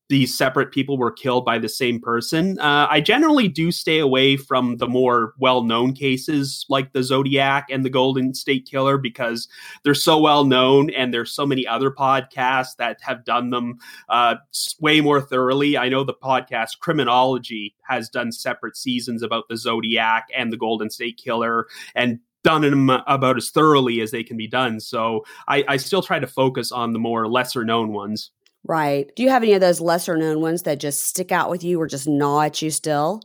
these 0.07 0.37
separate 0.37 0.71
people 0.71 0.97
were 0.97 1.11
killed 1.11 1.45
by 1.45 1.57
the 1.57 1.69
same 1.69 1.99
person. 1.99 2.59
Uh, 2.59 2.87
I 2.89 3.01
generally 3.01 3.47
do 3.47 3.71
stay 3.71 3.99
away 3.99 4.37
from 4.37 4.77
the 4.77 4.87
more 4.87 5.33
well 5.39 5.63
known 5.63 5.93
cases 5.93 6.65
like 6.69 6.93
the 6.93 7.03
Zodiac 7.03 7.67
and 7.71 7.83
the 7.83 7.89
Golden 7.89 8.33
State 8.33 8.67
Killer 8.69 8.97
because 8.97 9.47
they're 9.83 9.95
so 9.95 10.19
well 10.19 10.45
known 10.45 10.91
and 10.91 11.13
there's 11.13 11.31
so 11.31 11.45
many 11.45 11.65
other 11.65 11.89
podcasts 11.89 12.75
that 12.77 12.97
have 13.01 13.25
done 13.25 13.49
them 13.49 13.79
uh, 14.09 14.35
way 14.79 15.01
more 15.01 15.21
thoroughly. 15.21 15.77
I 15.77 15.89
know 15.89 16.03
the 16.03 16.13
podcast 16.13 16.79
Criminology 16.79 17.75
has 17.87 18.09
done 18.09 18.31
separate 18.31 18.77
seasons 18.77 19.23
about 19.23 19.45
the 19.49 19.57
Zodiac 19.57 20.27
and 20.35 20.53
the 20.53 20.57
Golden 20.57 20.89
State 20.89 21.17
Killer 21.17 21.67
and 21.95 22.19
done 22.43 22.61
them 22.61 22.91
about 23.07 23.37
as 23.37 23.49
thoroughly 23.49 24.01
as 24.01 24.11
they 24.11 24.23
can 24.23 24.37
be 24.37 24.47
done. 24.47 24.79
So 24.79 25.25
I, 25.47 25.65
I 25.67 25.77
still 25.77 26.03
try 26.03 26.19
to 26.19 26.27
focus 26.27 26.71
on 26.71 26.93
the 26.93 26.99
more 26.99 27.27
lesser 27.27 27.65
known 27.65 27.91
ones. 27.91 28.29
Right. 28.67 29.11
Do 29.15 29.23
you 29.23 29.29
have 29.29 29.43
any 29.43 29.53
of 29.53 29.61
those 29.61 29.79
lesser 29.79 30.17
known 30.17 30.41
ones 30.41 30.63
that 30.63 30.79
just 30.79 31.03
stick 31.03 31.31
out 31.31 31.49
with 31.49 31.63
you 31.63 31.79
or 31.79 31.87
just 31.87 32.07
gnaw 32.07 32.41
at 32.41 32.61
you 32.61 32.71
still? 32.71 33.21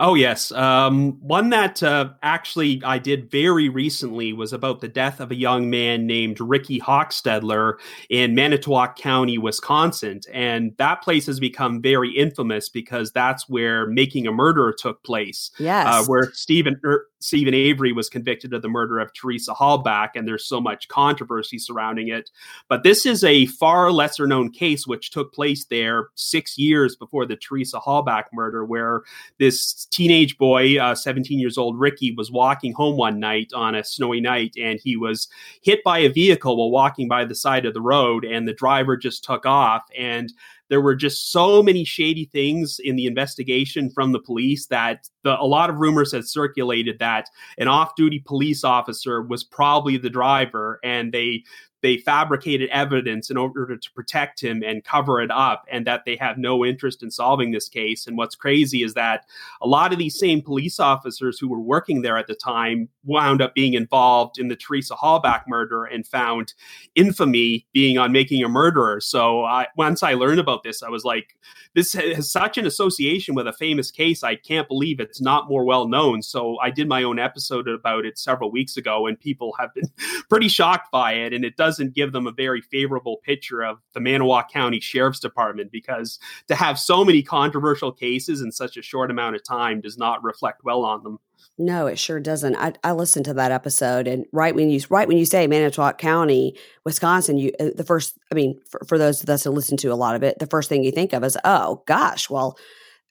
Oh, 0.00 0.14
yes. 0.14 0.50
Um, 0.50 1.12
one 1.20 1.50
that 1.50 1.82
uh, 1.82 2.10
actually 2.22 2.82
I 2.84 2.98
did 2.98 3.30
very 3.30 3.68
recently 3.68 4.32
was 4.32 4.52
about 4.52 4.80
the 4.80 4.88
death 4.88 5.20
of 5.20 5.30
a 5.30 5.36
young 5.36 5.70
man 5.70 6.06
named 6.06 6.40
Ricky 6.40 6.80
Hochstetler 6.80 7.74
in 8.10 8.34
Manitowoc 8.34 8.96
County, 8.96 9.38
Wisconsin. 9.38 10.20
And 10.32 10.72
that 10.78 11.02
place 11.02 11.26
has 11.26 11.38
become 11.38 11.80
very 11.80 12.10
infamous 12.10 12.68
because 12.68 13.12
that's 13.12 13.48
where 13.48 13.86
Making 13.86 14.26
a 14.26 14.32
Murderer 14.32 14.74
took 14.76 15.02
place. 15.04 15.50
Yes. 15.58 15.86
Uh, 15.88 16.04
where 16.06 16.32
Stephen, 16.32 16.80
er, 16.84 17.06
Steven 17.24 17.54
Avery 17.54 17.90
was 17.90 18.10
convicted 18.10 18.52
of 18.52 18.60
the 18.60 18.68
murder 18.68 18.98
of 18.98 19.10
Teresa 19.14 19.54
Halbach, 19.54 20.10
and 20.14 20.28
there's 20.28 20.44
so 20.44 20.60
much 20.60 20.88
controversy 20.88 21.58
surrounding 21.58 22.08
it. 22.08 22.30
But 22.68 22.82
this 22.82 23.06
is 23.06 23.24
a 23.24 23.46
far 23.46 23.90
lesser 23.92 24.26
known 24.26 24.50
case 24.50 24.86
which 24.86 25.10
took 25.10 25.32
place 25.32 25.64
there 25.64 26.08
six 26.16 26.58
years 26.58 26.96
before 26.96 27.24
the 27.24 27.36
Teresa 27.36 27.80
Halbach 27.80 28.24
murder, 28.34 28.66
where 28.66 29.04
this 29.38 29.86
teenage 29.86 30.36
boy, 30.36 30.78
uh, 30.78 30.94
17 30.94 31.38
years 31.38 31.56
old 31.56 31.80
Ricky, 31.80 32.12
was 32.14 32.30
walking 32.30 32.74
home 32.74 32.98
one 32.98 33.18
night 33.20 33.52
on 33.54 33.74
a 33.74 33.82
snowy 33.82 34.20
night, 34.20 34.52
and 34.60 34.78
he 34.84 34.94
was 34.94 35.26
hit 35.62 35.82
by 35.82 36.00
a 36.00 36.10
vehicle 36.12 36.58
while 36.58 36.70
walking 36.70 37.08
by 37.08 37.24
the 37.24 37.34
side 37.34 37.64
of 37.64 37.72
the 37.72 37.80
road, 37.80 38.26
and 38.26 38.46
the 38.46 38.52
driver 38.52 38.98
just 38.98 39.24
took 39.24 39.46
off. 39.46 39.84
And 39.96 40.30
there 40.70 40.80
were 40.80 40.94
just 40.94 41.30
so 41.30 41.62
many 41.62 41.84
shady 41.84 42.24
things 42.26 42.80
in 42.82 42.96
the 42.96 43.06
investigation 43.06 43.90
from 43.90 44.12
the 44.12 44.20
police 44.20 44.66
that 44.66 45.08
the, 45.22 45.40
a 45.40 45.46
lot 45.46 45.70
of 45.70 45.76
rumors 45.76 46.12
had 46.12 46.26
circulated 46.26 46.98
that 46.98 47.28
an 47.58 47.68
off-duty 47.68 48.22
police 48.26 48.64
officer 48.64 49.22
was 49.22 49.44
probably 49.44 49.96
the 49.96 50.10
driver 50.10 50.80
and 50.82 51.12
they 51.12 51.42
they 51.84 51.98
fabricated 51.98 52.70
evidence 52.70 53.28
in 53.30 53.36
order 53.36 53.76
to 53.76 53.92
protect 53.92 54.42
him 54.42 54.62
and 54.64 54.82
cover 54.84 55.20
it 55.20 55.30
up, 55.30 55.66
and 55.70 55.86
that 55.86 56.06
they 56.06 56.16
have 56.16 56.38
no 56.38 56.64
interest 56.64 57.02
in 57.02 57.10
solving 57.10 57.50
this 57.50 57.68
case. 57.68 58.06
And 58.06 58.16
what's 58.16 58.34
crazy 58.34 58.82
is 58.82 58.94
that 58.94 59.26
a 59.60 59.68
lot 59.68 59.92
of 59.92 59.98
these 59.98 60.18
same 60.18 60.40
police 60.40 60.80
officers 60.80 61.38
who 61.38 61.46
were 61.46 61.60
working 61.60 62.00
there 62.00 62.16
at 62.16 62.26
the 62.26 62.34
time 62.34 62.88
wound 63.04 63.42
up 63.42 63.54
being 63.54 63.74
involved 63.74 64.38
in 64.38 64.48
the 64.48 64.56
Teresa 64.56 64.94
Halbach 64.94 65.42
murder 65.46 65.84
and 65.84 66.06
found 66.06 66.54
infamy 66.94 67.66
being 67.74 67.98
on 67.98 68.12
making 68.12 68.42
a 68.42 68.48
murderer. 68.48 68.98
So 68.98 69.44
I, 69.44 69.66
once 69.76 70.02
I 70.02 70.14
learned 70.14 70.40
about 70.40 70.62
this, 70.62 70.82
I 70.82 70.88
was 70.88 71.04
like, 71.04 71.36
this 71.74 71.92
has 71.92 72.30
such 72.30 72.56
an 72.56 72.66
association 72.66 73.34
with 73.34 73.46
a 73.46 73.52
famous 73.52 73.90
case. 73.90 74.22
I 74.22 74.36
can't 74.36 74.68
believe 74.68 75.00
it's 75.00 75.20
not 75.20 75.48
more 75.48 75.64
well 75.64 75.86
known. 75.86 76.22
So 76.22 76.56
I 76.62 76.70
did 76.70 76.88
my 76.88 77.02
own 77.02 77.18
episode 77.18 77.68
about 77.68 78.06
it 78.06 78.18
several 78.18 78.50
weeks 78.50 78.76
ago, 78.76 79.06
and 79.06 79.20
people 79.20 79.54
have 79.58 79.74
been 79.74 79.90
pretty 80.30 80.48
shocked 80.48 80.90
by 80.90 81.12
it. 81.12 81.34
And 81.34 81.44
it 81.44 81.56
doesn't 81.74 81.94
give 81.94 82.12
them 82.12 82.26
a 82.26 82.32
very 82.32 82.60
favorable 82.60 83.18
picture 83.24 83.62
of 83.62 83.78
the 83.94 84.00
Manitowoc 84.00 84.52
County 84.52 84.78
Sheriff's 84.78 85.18
Department 85.18 85.72
because 85.72 86.18
to 86.46 86.54
have 86.54 86.78
so 86.78 87.04
many 87.04 87.22
controversial 87.22 87.90
cases 87.90 88.40
in 88.40 88.52
such 88.52 88.76
a 88.76 88.82
short 88.82 89.10
amount 89.10 89.34
of 89.34 89.42
time 89.42 89.80
does 89.80 89.98
not 89.98 90.22
reflect 90.22 90.62
well 90.62 90.84
on 90.84 91.02
them. 91.02 91.18
No, 91.58 91.86
it 91.88 91.98
sure 91.98 92.20
doesn't. 92.20 92.56
I, 92.56 92.74
I 92.84 92.92
listened 92.92 93.24
to 93.26 93.34
that 93.34 93.52
episode, 93.52 94.06
and 94.06 94.24
right 94.32 94.54
when 94.54 94.70
you 94.70 94.80
right 94.88 95.06
when 95.06 95.16
you 95.16 95.26
say 95.26 95.46
Manitowoc 95.46 95.98
County, 95.98 96.56
Wisconsin, 96.84 97.38
you 97.38 97.52
uh, 97.60 97.70
the 97.76 97.84
first. 97.84 98.16
I 98.32 98.34
mean, 98.34 98.60
for, 98.68 98.80
for 98.88 98.98
those 98.98 99.22
of 99.22 99.28
us 99.28 99.44
who 99.44 99.50
listen 99.50 99.76
to 99.78 99.88
a 99.88 99.94
lot 99.94 100.16
of 100.16 100.22
it, 100.22 100.38
the 100.38 100.46
first 100.46 100.68
thing 100.68 100.82
you 100.82 100.90
think 100.90 101.12
of 101.12 101.22
is, 101.22 101.36
oh 101.44 101.82
gosh, 101.86 102.28
well, 102.30 102.56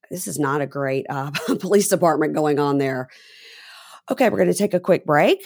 this 0.10 0.28
is 0.28 0.40
not 0.40 0.62
a 0.62 0.68
great 0.68 1.06
uh, 1.10 1.32
police 1.60 1.88
department 1.88 2.34
going 2.34 2.60
on 2.60 2.80
there. 2.80 3.08
Okay, 4.12 4.30
we're 4.30 4.38
going 4.38 4.52
to 4.52 4.58
take 4.58 4.74
a 4.74 4.80
quick 4.80 5.06
break. 5.06 5.46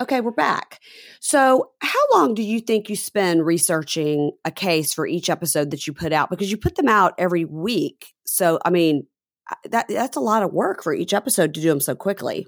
Okay, 0.00 0.20
we're 0.20 0.32
back. 0.32 0.80
So, 1.20 1.70
how 1.80 2.00
long 2.12 2.34
do 2.34 2.42
you 2.42 2.58
think 2.58 2.88
you 2.88 2.96
spend 2.96 3.46
researching 3.46 4.32
a 4.44 4.50
case 4.50 4.92
for 4.92 5.06
each 5.06 5.30
episode 5.30 5.70
that 5.70 5.86
you 5.86 5.92
put 5.92 6.12
out? 6.12 6.30
Because 6.30 6.50
you 6.50 6.56
put 6.56 6.74
them 6.74 6.88
out 6.88 7.14
every 7.16 7.44
week. 7.44 8.12
So, 8.26 8.58
I 8.64 8.70
mean, 8.70 9.06
that 9.70 9.86
that's 9.88 10.16
a 10.16 10.20
lot 10.20 10.42
of 10.42 10.52
work 10.52 10.82
for 10.82 10.92
each 10.92 11.14
episode 11.14 11.54
to 11.54 11.60
do 11.60 11.68
them 11.68 11.80
so 11.80 11.94
quickly. 11.94 12.46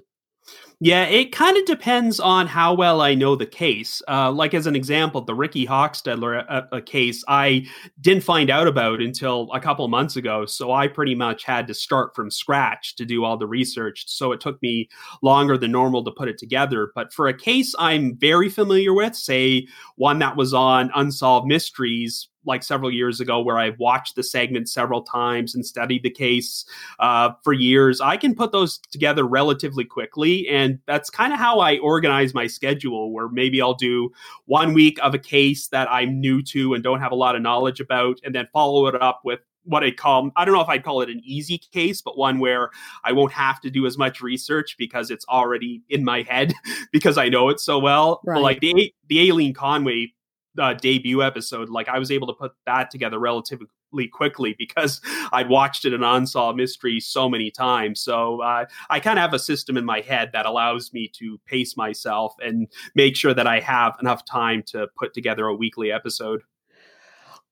Yeah, 0.79 1.05
it 1.05 1.31
kind 1.31 1.57
of 1.57 1.65
depends 1.65 2.19
on 2.19 2.45
how 2.45 2.75
well 2.75 3.01
I 3.01 3.15
know 3.15 3.35
the 3.35 3.47
case. 3.47 3.99
Uh, 4.07 4.31
like 4.31 4.53
as 4.53 4.67
an 4.67 4.75
example, 4.75 5.21
the 5.21 5.33
Ricky 5.33 5.65
Hochstetler 5.65 6.45
uh, 6.47 6.61
uh, 6.71 6.81
case, 6.81 7.23
I 7.27 7.65
didn't 7.99 8.23
find 8.23 8.51
out 8.51 8.67
about 8.67 9.01
until 9.01 9.49
a 9.53 9.59
couple 9.59 9.87
months 9.87 10.17
ago. 10.17 10.45
So 10.45 10.71
I 10.71 10.87
pretty 10.87 11.15
much 11.15 11.45
had 11.45 11.65
to 11.67 11.73
start 11.73 12.13
from 12.15 12.29
scratch 12.29 12.95
to 12.97 13.05
do 13.05 13.23
all 13.23 13.37
the 13.37 13.47
research. 13.47 14.03
So 14.07 14.31
it 14.33 14.39
took 14.39 14.61
me 14.61 14.87
longer 15.23 15.57
than 15.57 15.71
normal 15.71 16.03
to 16.03 16.11
put 16.11 16.29
it 16.29 16.37
together. 16.37 16.91
But 16.93 17.11
for 17.11 17.27
a 17.27 17.33
case 17.35 17.73
I'm 17.79 18.15
very 18.15 18.47
familiar 18.47 18.93
with, 18.93 19.15
say 19.15 19.65
one 19.95 20.19
that 20.19 20.35
was 20.37 20.53
on 20.53 20.91
Unsolved 20.93 21.47
Mysteries, 21.47 22.29
like 22.45 22.63
several 22.63 22.89
years 22.89 23.19
ago 23.19 23.41
where 23.41 23.57
I've 23.57 23.77
watched 23.77 24.15
the 24.15 24.23
segment 24.23 24.69
several 24.69 25.01
times 25.03 25.53
and 25.53 25.65
studied 25.65 26.03
the 26.03 26.09
case 26.09 26.63
uh, 26.99 27.31
for 27.43 27.51
years. 27.53 27.99
I 27.99 28.17
can 28.17 28.35
put 28.35 28.51
those 28.51 28.79
together 28.91 29.25
relatively 29.27 29.83
quickly. 29.83 30.47
And 30.47 30.66
that's 30.85 31.09
kind 31.09 31.33
of 31.33 31.39
how 31.39 31.59
I 31.59 31.77
organize 31.77 32.33
my 32.33 32.47
schedule, 32.47 33.11
where 33.11 33.29
maybe 33.29 33.61
I'll 33.61 33.73
do 33.73 34.11
one 34.45 34.73
week 34.73 34.99
of 35.01 35.13
a 35.13 35.19
case 35.19 35.67
that 35.69 35.89
I'm 35.91 36.19
new 36.19 36.41
to 36.43 36.73
and 36.73 36.83
don't 36.83 36.99
have 36.99 37.11
a 37.11 37.15
lot 37.15 37.35
of 37.35 37.41
knowledge 37.41 37.79
about, 37.79 38.19
and 38.23 38.33
then 38.33 38.47
follow 38.53 38.87
it 38.87 39.01
up 39.01 39.21
with 39.23 39.39
what 39.67 39.83
I 39.83 39.91
call 39.91 40.31
I 40.35 40.45
don't 40.45 40.53
know 40.53 40.61
if 40.61 40.69
I'd 40.69 40.83
call 40.83 41.01
it 41.01 41.09
an 41.09 41.21
easy 41.23 41.57
case, 41.57 42.01
but 42.01 42.17
one 42.17 42.39
where 42.39 42.69
I 43.03 43.11
won't 43.11 43.33
have 43.33 43.59
to 43.61 43.69
do 43.69 43.85
as 43.85 43.97
much 43.97 44.21
research 44.21 44.75
because 44.77 45.11
it's 45.11 45.25
already 45.27 45.83
in 45.89 46.03
my 46.03 46.21
head 46.23 46.53
because 46.91 47.17
I 47.17 47.29
know 47.29 47.49
it 47.49 47.59
so 47.59 47.77
well. 47.79 48.21
Right. 48.25 48.35
But 48.35 48.43
like 48.43 48.59
the 48.61 48.93
the 49.07 49.29
Aileen 49.29 49.53
Conway 49.53 50.13
uh, 50.57 50.73
debut 50.73 51.21
episode, 51.21 51.69
like 51.69 51.89
I 51.89 51.99
was 51.99 52.11
able 52.11 52.27
to 52.27 52.33
put 52.33 52.53
that 52.65 52.89
together 52.89 53.19
relatively 53.19 53.67
quickly 54.11 54.55
because 54.57 55.01
I'd 55.31 55.49
watched 55.49 55.85
it 55.85 55.93
in 55.93 56.03
Unsolved 56.03 56.57
Mystery 56.57 56.99
so 56.99 57.29
many 57.29 57.51
times. 57.51 58.01
So 58.01 58.41
uh, 58.41 58.65
I 58.89 58.99
kind 58.99 59.17
of 59.17 59.21
have 59.21 59.33
a 59.33 59.39
system 59.39 59.77
in 59.77 59.85
my 59.85 60.01
head 60.01 60.31
that 60.33 60.45
allows 60.45 60.93
me 60.93 61.09
to 61.15 61.39
pace 61.45 61.75
myself 61.77 62.35
and 62.39 62.67
make 62.95 63.15
sure 63.15 63.33
that 63.33 63.47
I 63.47 63.59
have 63.59 63.95
enough 63.99 64.25
time 64.25 64.63
to 64.67 64.87
put 64.97 65.13
together 65.13 65.47
a 65.47 65.55
weekly 65.55 65.91
episode. 65.91 66.41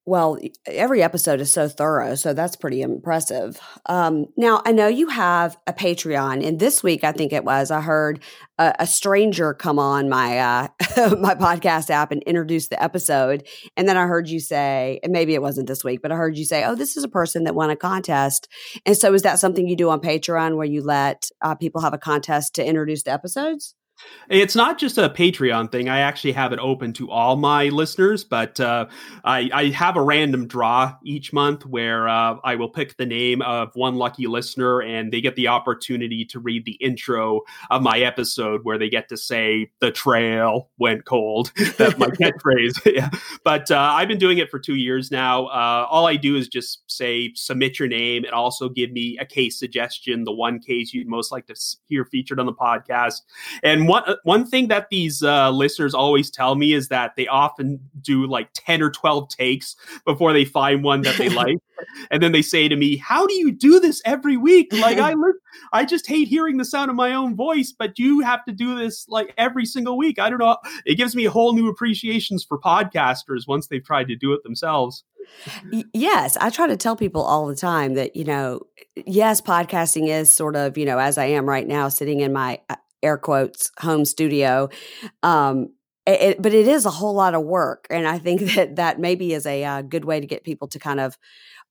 Well, 0.08 0.38
every 0.68 1.02
episode 1.02 1.42
is 1.42 1.52
so 1.52 1.68
thorough, 1.68 2.14
so 2.14 2.34
that's 2.34 2.56
pretty 2.56 2.84
impressive. 2.84 3.60
Um, 3.88 4.28
now, 4.38 4.62
I 4.64 4.72
know 4.72 4.88
you 4.88 5.08
have 5.08 5.58
a 5.66 5.74
Patreon, 5.74 6.46
and 6.46 6.60
this 6.60 6.84
week 6.84 7.04
I 7.04 7.12
think 7.12 7.34
it 7.34 7.44
was 7.44 7.72
I 7.72 7.82
heard 7.82 8.22
a, 8.60 8.76
a 8.80 8.88
stranger 8.88 9.56
come 9.56 9.80
on 9.80 10.08
my 10.08 10.38
uh, 10.38 10.68
my 11.20 11.34
podcast 11.34 11.90
app 11.90 12.12
and 12.12 12.22
introduce 12.24 12.68
the 12.68 12.82
episode, 12.82 13.48
and 13.76 13.90
then 13.90 13.98
I 13.98 14.06
heard 14.06 14.30
you 14.30 14.40
say, 14.40 15.00
and 15.02 15.12
maybe 15.12 15.34
it 15.34 15.42
wasn't 15.42 15.68
this 15.68 15.84
week, 15.84 16.04
but 16.04 16.12
I 16.12 16.16
heard 16.18 16.38
you 16.38 16.46
say, 16.46 16.64
"Oh, 16.64 16.76
this 16.76 16.98
is 16.98 17.04
a 17.04 17.10
person 17.10 17.46
that 17.46 17.56
won 17.56 17.72
a 17.72 17.76
contest," 17.76 18.48
and 18.86 18.96
so 18.96 19.12
is 19.14 19.24
that 19.24 19.40
something 19.40 19.68
you 19.68 19.76
do 19.76 19.90
on 19.90 20.02
Patreon 20.02 20.56
where 20.56 20.68
you 20.68 20.84
let 20.84 21.30
uh, 21.42 21.56
people 21.56 21.82
have 21.82 21.96
a 21.96 21.98
contest 21.98 22.54
to 22.56 22.66
introduce 22.66 23.04
the 23.04 23.12
episodes? 23.12 23.75
It's 24.30 24.56
not 24.56 24.78
just 24.78 24.98
a 24.98 25.10
Patreon 25.10 25.72
thing. 25.72 25.88
I 25.88 26.00
actually 26.00 26.32
have 26.34 26.52
it 26.52 26.60
open 26.60 26.94
to 26.94 27.12
all 27.12 27.36
my 27.36 27.66
listeners, 27.66 28.24
but 28.24 28.60
uh, 28.60 28.88
I, 29.24 29.50
I, 29.54 29.66
have 29.70 29.98
a 29.98 30.02
random 30.02 30.48
draw 30.48 30.96
each 31.04 31.32
month 31.32 31.66
where 31.66 32.08
uh, 32.08 32.38
I 32.44 32.56
will 32.56 32.70
pick 32.70 32.98
the 32.98 33.06
name 33.06 33.42
of 33.44 33.70
one 33.76 33.96
lucky 33.96 34.26
listener, 34.28 34.82
and 34.82 35.12
they 35.12 35.22
get 35.22 35.36
the 35.36 35.48
opportunity 35.48 36.26
to 36.26 36.40
read 36.40 36.66
the 36.66 36.74
intro 36.74 37.42
of 37.70 37.84
my 37.84 38.00
episode, 38.00 38.62
where 38.64 38.78
they 38.78 38.90
get 38.90 39.10
to 39.10 39.18
say 39.18 39.72
"the 39.80 39.92
trail 39.92 40.70
went 40.80 41.06
cold." 41.06 41.52
That's 41.78 41.98
my 41.98 42.08
catchphrase. 42.08 42.82
yeah. 42.94 43.10
But 43.44 43.70
uh, 43.70 43.78
I've 43.94 44.08
been 44.08 44.18
doing 44.18 44.40
it 44.40 44.50
for 44.50 44.60
two 44.60 44.76
years 44.76 45.12
now. 45.12 45.46
Uh, 45.48 45.86
all 45.90 46.08
I 46.08 46.16
do 46.16 46.36
is 46.36 46.48
just 46.48 46.84
say 46.88 47.32
submit 47.36 47.78
your 47.78 47.88
name 47.88 48.24
and 48.24 48.34
also 48.34 48.70
give 48.70 48.92
me 48.92 49.18
a 49.20 49.26
case 49.26 49.60
suggestion, 49.60 50.24
the 50.24 50.34
one 50.34 50.60
case 50.60 50.94
you'd 50.94 51.08
most 51.08 51.32
like 51.32 51.46
to 51.48 51.56
hear 51.88 52.06
featured 52.06 52.40
on 52.40 52.48
the 52.48 52.54
podcast, 52.54 53.22
and 53.62 53.85
one 53.88 54.04
uh, 54.06 54.16
one 54.24 54.46
thing 54.46 54.68
that 54.68 54.90
these 54.90 55.24
uh, 55.24 55.50
listeners 55.52 55.94
always 55.94 56.30
tell 56.30 56.56
me 56.56 56.74
is 56.74 56.90
that 56.90 57.16
they 57.16 57.28
often 57.28 57.80
do 58.02 58.28
like 58.28 58.50
ten 58.54 58.82
or 58.82 58.90
twelve 58.90 59.30
takes 59.30 59.76
before 60.06 60.34
they 60.34 60.46
find 60.46 60.84
one 60.84 61.02
that 61.02 61.18
they 61.18 61.30
like. 61.44 61.58
and 62.10 62.24
then 62.24 62.32
they 62.32 62.42
say 62.42 62.68
to 62.68 62.76
me, 62.76 62.98
"How 62.98 63.28
do 63.28 63.34
you 63.34 63.52
do 63.52 63.80
this 63.80 64.02
every 64.06 64.38
week?" 64.38 64.72
Like 64.72 64.98
I 64.98 65.14
I 65.74 65.86
just 65.86 66.08
hate 66.08 66.28
hearing 66.28 66.58
the 66.58 66.66
sound 66.66 66.90
of 66.90 66.96
my 66.96 67.14
own 67.14 67.36
voice, 67.36 67.74
but 67.78 67.98
you 68.00 68.22
have 68.22 68.46
to 68.46 68.52
do 68.52 68.78
this 68.78 69.08
like 69.10 69.34
every 69.38 69.66
single 69.66 69.98
week. 69.98 70.20
I 70.20 70.30
don't 70.30 70.40
know. 70.40 70.58
It 70.86 70.96
gives 70.96 71.16
me 71.16 71.26
a 71.26 71.32
whole 71.32 71.54
new 71.54 71.70
appreciations 71.70 72.44
for 72.44 72.60
podcasters 72.60 73.48
once 73.48 73.68
they've 73.68 73.84
tried 73.84 74.08
to 74.08 74.16
do 74.16 74.34
it 74.34 74.44
themselves. 74.44 75.04
Yes, 75.94 76.38
I 76.38 76.50
try 76.50 76.68
to 76.68 76.78
tell 76.78 76.96
people 76.96 77.22
all 77.22 77.48
the 77.48 77.56
time 77.56 77.96
that, 77.96 78.16
you 78.16 78.24
know, 78.24 78.62
yes, 78.96 79.42
podcasting 79.42 80.08
is 80.08 80.32
sort 80.32 80.56
of, 80.56 80.78
you 80.78 80.86
know, 80.86 80.98
as 81.00 81.18
I 81.18 81.26
am 81.26 81.48
right 81.48 81.68
now 81.68 81.90
sitting 81.90 82.20
in 82.20 82.32
my 82.34 82.60
uh, 82.70 82.76
air 83.06 83.18
quotes 83.18 83.72
home 83.80 84.06
studio. 84.06 84.70
Um, 85.24 85.70
it, 86.08 86.42
but 86.42 86.54
it 86.54 86.68
is 86.68 86.86
a 86.86 86.92
whole 86.92 87.14
lot 87.14 87.34
of 87.34 87.44
work. 87.44 87.88
And 87.90 88.08
I 88.08 88.18
think 88.20 88.42
that 88.56 88.76
that 88.76 89.00
maybe 89.00 89.34
is 89.34 89.46
a 89.46 89.64
uh, 89.64 89.82
good 89.82 90.06
way 90.06 90.20
to 90.20 90.28
get 90.28 90.44
people 90.44 90.68
to 90.70 90.80
kind 90.80 91.00
of 91.00 91.18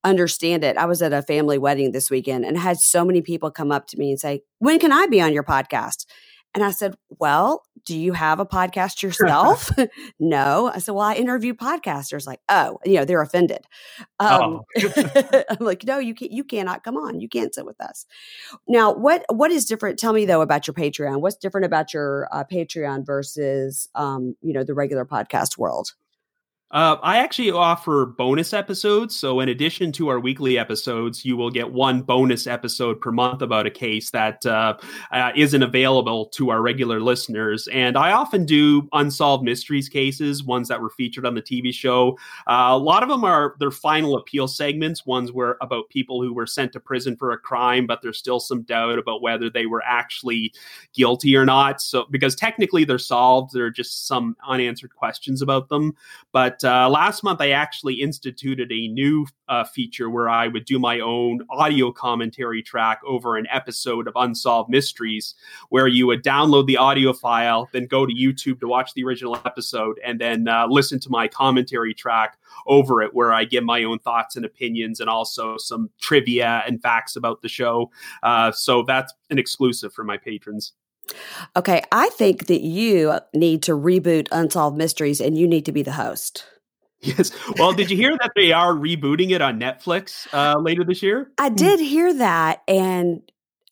understand 0.02 0.64
it. 0.64 0.76
I 0.76 0.84
was 0.84 1.02
at 1.02 1.12
a 1.12 1.22
family 1.22 1.58
wedding 1.58 1.92
this 1.92 2.10
weekend 2.10 2.44
and 2.44 2.58
had 2.58 2.78
so 2.78 3.04
many 3.04 3.22
people 3.22 3.50
come 3.50 3.72
up 3.72 3.86
to 3.88 3.98
me 3.98 4.10
and 4.10 4.20
say, 4.20 4.42
When 4.58 4.78
can 4.78 4.92
I 4.92 5.06
be 5.06 5.20
on 5.20 5.32
your 5.32 5.44
podcast? 5.44 6.06
And 6.54 6.64
I 6.64 6.70
said, 6.70 6.94
Well, 7.18 7.64
do 7.84 7.98
you 7.98 8.12
have 8.12 8.40
a 8.40 8.46
podcast 8.46 9.02
yourself? 9.04 9.70
no. 10.20 10.70
I 10.74 10.78
said, 10.78 10.92
Well, 10.92 11.04
I 11.04 11.14
interview 11.14 11.54
podcasters. 11.54 12.26
Like, 12.26 12.40
oh, 12.48 12.78
you 12.84 12.94
know, 12.94 13.04
they're 13.04 13.22
offended. 13.22 13.66
Um, 14.20 14.60
oh. 14.78 15.44
I'm 15.50 15.64
like, 15.64 15.84
no, 15.84 15.98
you 15.98 16.14
can't 16.14 16.32
you 16.32 16.44
cannot 16.44 16.84
come 16.84 16.96
on. 16.96 17.20
You 17.20 17.28
can't 17.28 17.54
sit 17.54 17.66
with 17.66 17.80
us. 17.80 18.06
Now, 18.68 18.92
what 18.94 19.24
what 19.30 19.50
is 19.50 19.64
different? 19.64 19.98
Tell 19.98 20.12
me 20.12 20.26
though 20.26 20.42
about 20.42 20.66
your 20.66 20.74
Patreon. 20.74 21.20
What's 21.20 21.36
different 21.36 21.66
about 21.66 21.92
your 21.92 22.28
uh, 22.32 22.44
Patreon 22.44 23.04
versus 23.06 23.88
um, 23.94 24.36
you 24.42 24.52
know, 24.52 24.64
the 24.64 24.74
regular 24.74 25.04
podcast 25.04 25.58
world? 25.58 25.92
Uh, 26.70 26.96
I 27.04 27.18
actually 27.18 27.52
offer 27.52 28.04
bonus 28.04 28.52
episodes. 28.52 29.14
So, 29.14 29.38
in 29.38 29.48
addition 29.48 29.92
to 29.92 30.08
our 30.08 30.18
weekly 30.18 30.58
episodes, 30.58 31.24
you 31.24 31.36
will 31.36 31.50
get 31.50 31.70
one 31.70 32.02
bonus 32.02 32.48
episode 32.48 33.00
per 33.00 33.12
month 33.12 33.42
about 33.42 33.66
a 33.66 33.70
case 33.70 34.10
that 34.10 34.44
uh, 34.44 34.76
uh, 35.12 35.30
not 35.36 35.62
available 35.62 36.26
to 36.30 36.50
our 36.50 36.62
regular 36.62 37.00
listeners. 37.00 37.68
And 37.68 37.96
I 37.96 38.10
often 38.10 38.44
do 38.44 38.88
unsolved 38.92 39.44
mysteries 39.44 39.88
cases, 39.88 40.42
ones 40.42 40.66
that 40.68 40.80
were 40.80 40.90
featured 40.90 41.24
on 41.24 41.34
the 41.34 41.42
TV 41.42 41.72
show. 41.72 42.18
Uh, 42.48 42.70
a 42.70 42.78
lot 42.78 43.04
of 43.04 43.08
them 43.08 43.22
are 43.24 43.54
their 43.60 43.70
final 43.70 44.16
appeal 44.16 44.48
segments, 44.48 45.06
ones 45.06 45.30
where 45.30 45.58
about 45.60 45.90
people 45.90 46.22
who 46.22 46.34
were 46.34 46.46
sent 46.46 46.72
to 46.72 46.80
prison 46.80 47.14
for 47.16 47.30
a 47.30 47.38
crime, 47.38 47.86
but 47.86 48.00
there's 48.02 48.18
still 48.18 48.40
some 48.40 48.62
doubt 48.62 48.98
about 48.98 49.22
whether 49.22 49.48
they 49.48 49.66
were 49.66 49.82
actually 49.84 50.52
guilty 50.92 51.36
or 51.36 51.44
not. 51.44 51.80
So, 51.80 52.06
because 52.10 52.34
technically 52.34 52.84
they're 52.84 52.98
solved, 52.98 53.52
there 53.54 53.66
are 53.66 53.70
just 53.70 54.08
some 54.08 54.36
unanswered 54.48 54.96
questions 54.96 55.40
about 55.40 55.68
them. 55.68 55.94
But 56.32 56.53
uh, 56.62 56.88
last 56.88 57.24
month, 57.24 57.40
I 57.40 57.50
actually 57.50 57.94
instituted 57.94 58.70
a 58.70 58.88
new 58.88 59.26
uh, 59.48 59.64
feature 59.64 60.10
where 60.10 60.28
I 60.28 60.48
would 60.48 60.64
do 60.66 60.78
my 60.78 61.00
own 61.00 61.40
audio 61.50 61.90
commentary 61.90 62.62
track 62.62 63.00
over 63.06 63.36
an 63.36 63.46
episode 63.50 64.06
of 64.06 64.12
Unsolved 64.16 64.68
Mysteries, 64.70 65.34
where 65.70 65.88
you 65.88 66.06
would 66.06 66.22
download 66.22 66.66
the 66.66 66.76
audio 66.76 67.12
file, 67.12 67.68
then 67.72 67.86
go 67.86 68.04
to 68.04 68.14
YouTube 68.14 68.60
to 68.60 68.68
watch 68.68 68.92
the 68.94 69.04
original 69.04 69.36
episode, 69.44 69.98
and 70.04 70.20
then 70.20 70.46
uh, 70.46 70.66
listen 70.68 71.00
to 71.00 71.10
my 71.10 71.26
commentary 71.26 71.94
track 71.94 72.38
over 72.66 73.02
it, 73.02 73.14
where 73.14 73.32
I 73.32 73.44
give 73.44 73.64
my 73.64 73.82
own 73.84 73.98
thoughts 73.98 74.36
and 74.36 74.44
opinions 74.44 75.00
and 75.00 75.08
also 75.08 75.56
some 75.56 75.90
trivia 76.00 76.62
and 76.66 76.82
facts 76.82 77.16
about 77.16 77.42
the 77.42 77.48
show. 77.48 77.90
Uh, 78.22 78.52
so 78.52 78.82
that's 78.82 79.12
an 79.30 79.38
exclusive 79.38 79.92
for 79.92 80.04
my 80.04 80.18
patrons. 80.18 80.74
Okay, 81.56 81.82
I 81.92 82.08
think 82.10 82.46
that 82.46 82.62
you 82.62 83.18
need 83.32 83.62
to 83.64 83.72
reboot 83.72 84.28
Unsolved 84.32 84.76
Mysteries 84.76 85.20
and 85.20 85.36
you 85.36 85.46
need 85.46 85.66
to 85.66 85.72
be 85.72 85.82
the 85.82 85.92
host. 85.92 86.44
Yes. 87.00 87.32
Well, 87.58 87.74
did 87.74 87.90
you 87.90 87.96
hear 87.98 88.16
that 88.22 88.32
they 88.34 88.52
are 88.52 88.72
rebooting 88.72 89.30
it 89.30 89.42
on 89.42 89.60
Netflix 89.60 90.26
uh, 90.32 90.58
later 90.58 90.84
this 90.84 91.02
year? 91.02 91.30
I 91.36 91.50
hmm. 91.50 91.56
did 91.56 91.80
hear 91.80 92.14
that, 92.14 92.62
and 92.66 93.20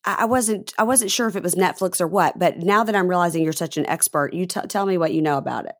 I 0.05 0.25
wasn't 0.25 0.73
I 0.77 0.83
wasn't 0.83 1.11
sure 1.11 1.27
if 1.27 1.35
it 1.35 1.43
was 1.43 1.55
Netflix 1.55 1.99
or 1.99 2.07
what. 2.07 2.37
But 2.37 2.59
now 2.59 2.83
that 2.83 2.95
I'm 2.95 3.07
realizing 3.07 3.43
you're 3.43 3.53
such 3.53 3.77
an 3.77 3.87
expert, 3.87 4.33
you 4.33 4.45
t- 4.45 4.61
tell 4.67 4.85
me 4.85 4.97
what 4.97 5.13
you 5.13 5.21
know 5.21 5.37
about 5.37 5.65
it. 5.65 5.75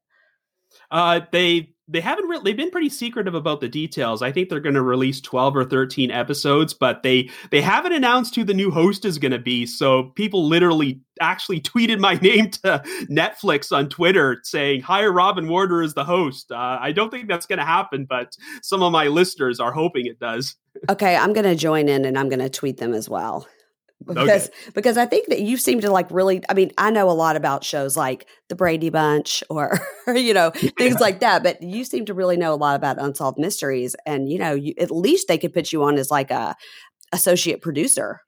Uh, 0.89 1.21
they 1.31 1.72
they 1.87 1.99
haven't 1.99 2.27
really 2.27 2.43
they've 2.43 2.57
been 2.57 2.71
pretty 2.71 2.89
secretive 2.89 3.35
about 3.35 3.59
the 3.61 3.67
details. 3.67 4.21
I 4.21 4.31
think 4.31 4.49
they're 4.49 4.59
going 4.59 4.75
to 4.75 4.81
release 4.81 5.19
12 5.19 5.55
or 5.55 5.65
13 5.65 6.11
episodes, 6.11 6.73
but 6.73 7.03
they 7.03 7.29
they 7.51 7.61
haven't 7.61 7.93
announced 7.93 8.35
who 8.35 8.43
the 8.43 8.53
new 8.53 8.71
host 8.71 9.05
is 9.05 9.17
going 9.17 9.31
to 9.31 9.39
be. 9.39 9.65
So 9.65 10.11
people 10.15 10.47
literally 10.47 11.01
actually 11.19 11.59
tweeted 11.61 11.99
my 11.99 12.15
name 12.15 12.49
to 12.51 12.81
Netflix 13.09 13.75
on 13.75 13.89
Twitter 13.89 14.39
saying 14.43 14.81
hire 14.81 15.11
Robin 15.11 15.47
Warder 15.47 15.81
as 15.81 15.93
the 15.93 16.05
host. 16.05 16.51
Uh, 16.51 16.77
I 16.79 16.91
don't 16.91 17.09
think 17.09 17.27
that's 17.27 17.45
going 17.45 17.59
to 17.59 17.65
happen, 17.65 18.05
but 18.05 18.37
some 18.61 18.81
of 18.81 18.91
my 18.91 19.07
listeners 19.07 19.59
are 19.59 19.71
hoping 19.71 20.05
it 20.05 20.19
does. 20.19 20.55
Okay, 20.89 21.15
I'm 21.15 21.33
going 21.33 21.45
to 21.45 21.55
join 21.55 21.89
in 21.89 22.05
and 22.05 22.17
I'm 22.17 22.29
going 22.29 22.39
to 22.39 22.49
tweet 22.49 22.77
them 22.77 22.93
as 22.93 23.09
well 23.09 23.47
because 24.05 24.47
okay. 24.47 24.71
because 24.73 24.97
I 24.97 25.05
think 25.05 25.29
that 25.29 25.41
you 25.41 25.57
seem 25.57 25.79
to 25.81 25.91
like 25.91 26.09
really. 26.11 26.41
I 26.49 26.53
mean, 26.53 26.71
I 26.77 26.91
know 26.91 27.09
a 27.09 27.13
lot 27.13 27.35
about 27.35 27.63
shows 27.63 27.95
like 27.95 28.27
the 28.49 28.55
Brady 28.55 28.89
Bunch 28.89 29.43
or 29.49 29.79
you 30.07 30.33
know 30.33 30.51
things 30.51 30.95
yeah. 30.95 30.99
like 30.99 31.19
that, 31.21 31.43
but 31.43 31.61
you 31.61 31.83
seem 31.83 32.05
to 32.05 32.13
really 32.13 32.37
know 32.37 32.53
a 32.53 32.55
lot 32.55 32.75
about 32.75 33.01
unsolved 33.01 33.37
mysteries, 33.39 33.95
and 34.05 34.29
you 34.29 34.39
know, 34.39 34.53
you, 34.53 34.73
at 34.79 34.91
least 34.91 35.27
they 35.27 35.37
could 35.37 35.53
put 35.53 35.71
you 35.71 35.83
on 35.83 35.97
as 35.97 36.11
like 36.11 36.31
a 36.31 36.55
associate 37.11 37.61
producer. 37.61 38.21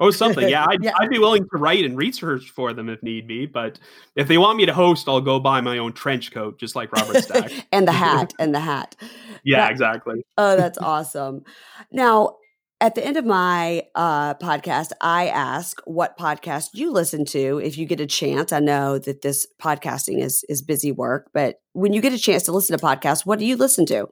Oh, 0.00 0.10
something. 0.10 0.48
Yeah 0.48 0.64
I'd, 0.68 0.82
yeah 0.82 0.92
I'd, 0.98 1.10
be 1.10 1.18
willing 1.18 1.44
to 1.44 1.58
write 1.58 1.84
and 1.84 1.96
research 1.96 2.50
for 2.50 2.72
them 2.72 2.88
if 2.88 3.02
need 3.02 3.28
be. 3.28 3.46
But 3.46 3.78
if 4.16 4.28
they 4.28 4.38
want 4.38 4.56
me 4.56 4.66
to 4.66 4.72
host, 4.72 5.08
I'll 5.08 5.20
go 5.20 5.38
buy 5.38 5.60
my 5.60 5.78
own 5.78 5.92
trench 5.92 6.32
coat, 6.32 6.58
just 6.58 6.74
like 6.74 6.90
Robert 6.92 7.22
Stack. 7.22 7.52
and 7.72 7.86
the 7.86 7.92
hat, 7.92 8.32
and 8.38 8.54
the 8.54 8.60
hat. 8.60 8.96
Yeah, 9.44 9.60
that, 9.60 9.70
exactly. 9.70 10.24
Oh, 10.38 10.56
that's 10.56 10.78
awesome. 10.78 11.44
Now, 11.92 12.36
at 12.80 12.94
the 12.94 13.04
end 13.04 13.16
of 13.16 13.26
my 13.26 13.82
uh, 13.94 14.34
podcast, 14.34 14.92
I 15.00 15.28
ask 15.28 15.80
what 15.84 16.18
podcast 16.18 16.70
you 16.72 16.90
listen 16.90 17.24
to 17.26 17.60
if 17.62 17.76
you 17.76 17.86
get 17.86 18.00
a 18.00 18.06
chance. 18.06 18.52
I 18.52 18.60
know 18.60 18.98
that 18.98 19.22
this 19.22 19.46
podcasting 19.60 20.22
is 20.22 20.44
is 20.48 20.62
busy 20.62 20.90
work, 20.90 21.30
but 21.34 21.56
when 21.72 21.92
you 21.92 22.00
get 22.00 22.12
a 22.12 22.18
chance 22.18 22.44
to 22.44 22.52
listen 22.52 22.76
to 22.76 22.84
podcasts, 22.84 23.26
what 23.26 23.38
do 23.38 23.44
you 23.44 23.56
listen 23.56 23.84
to? 23.86 24.08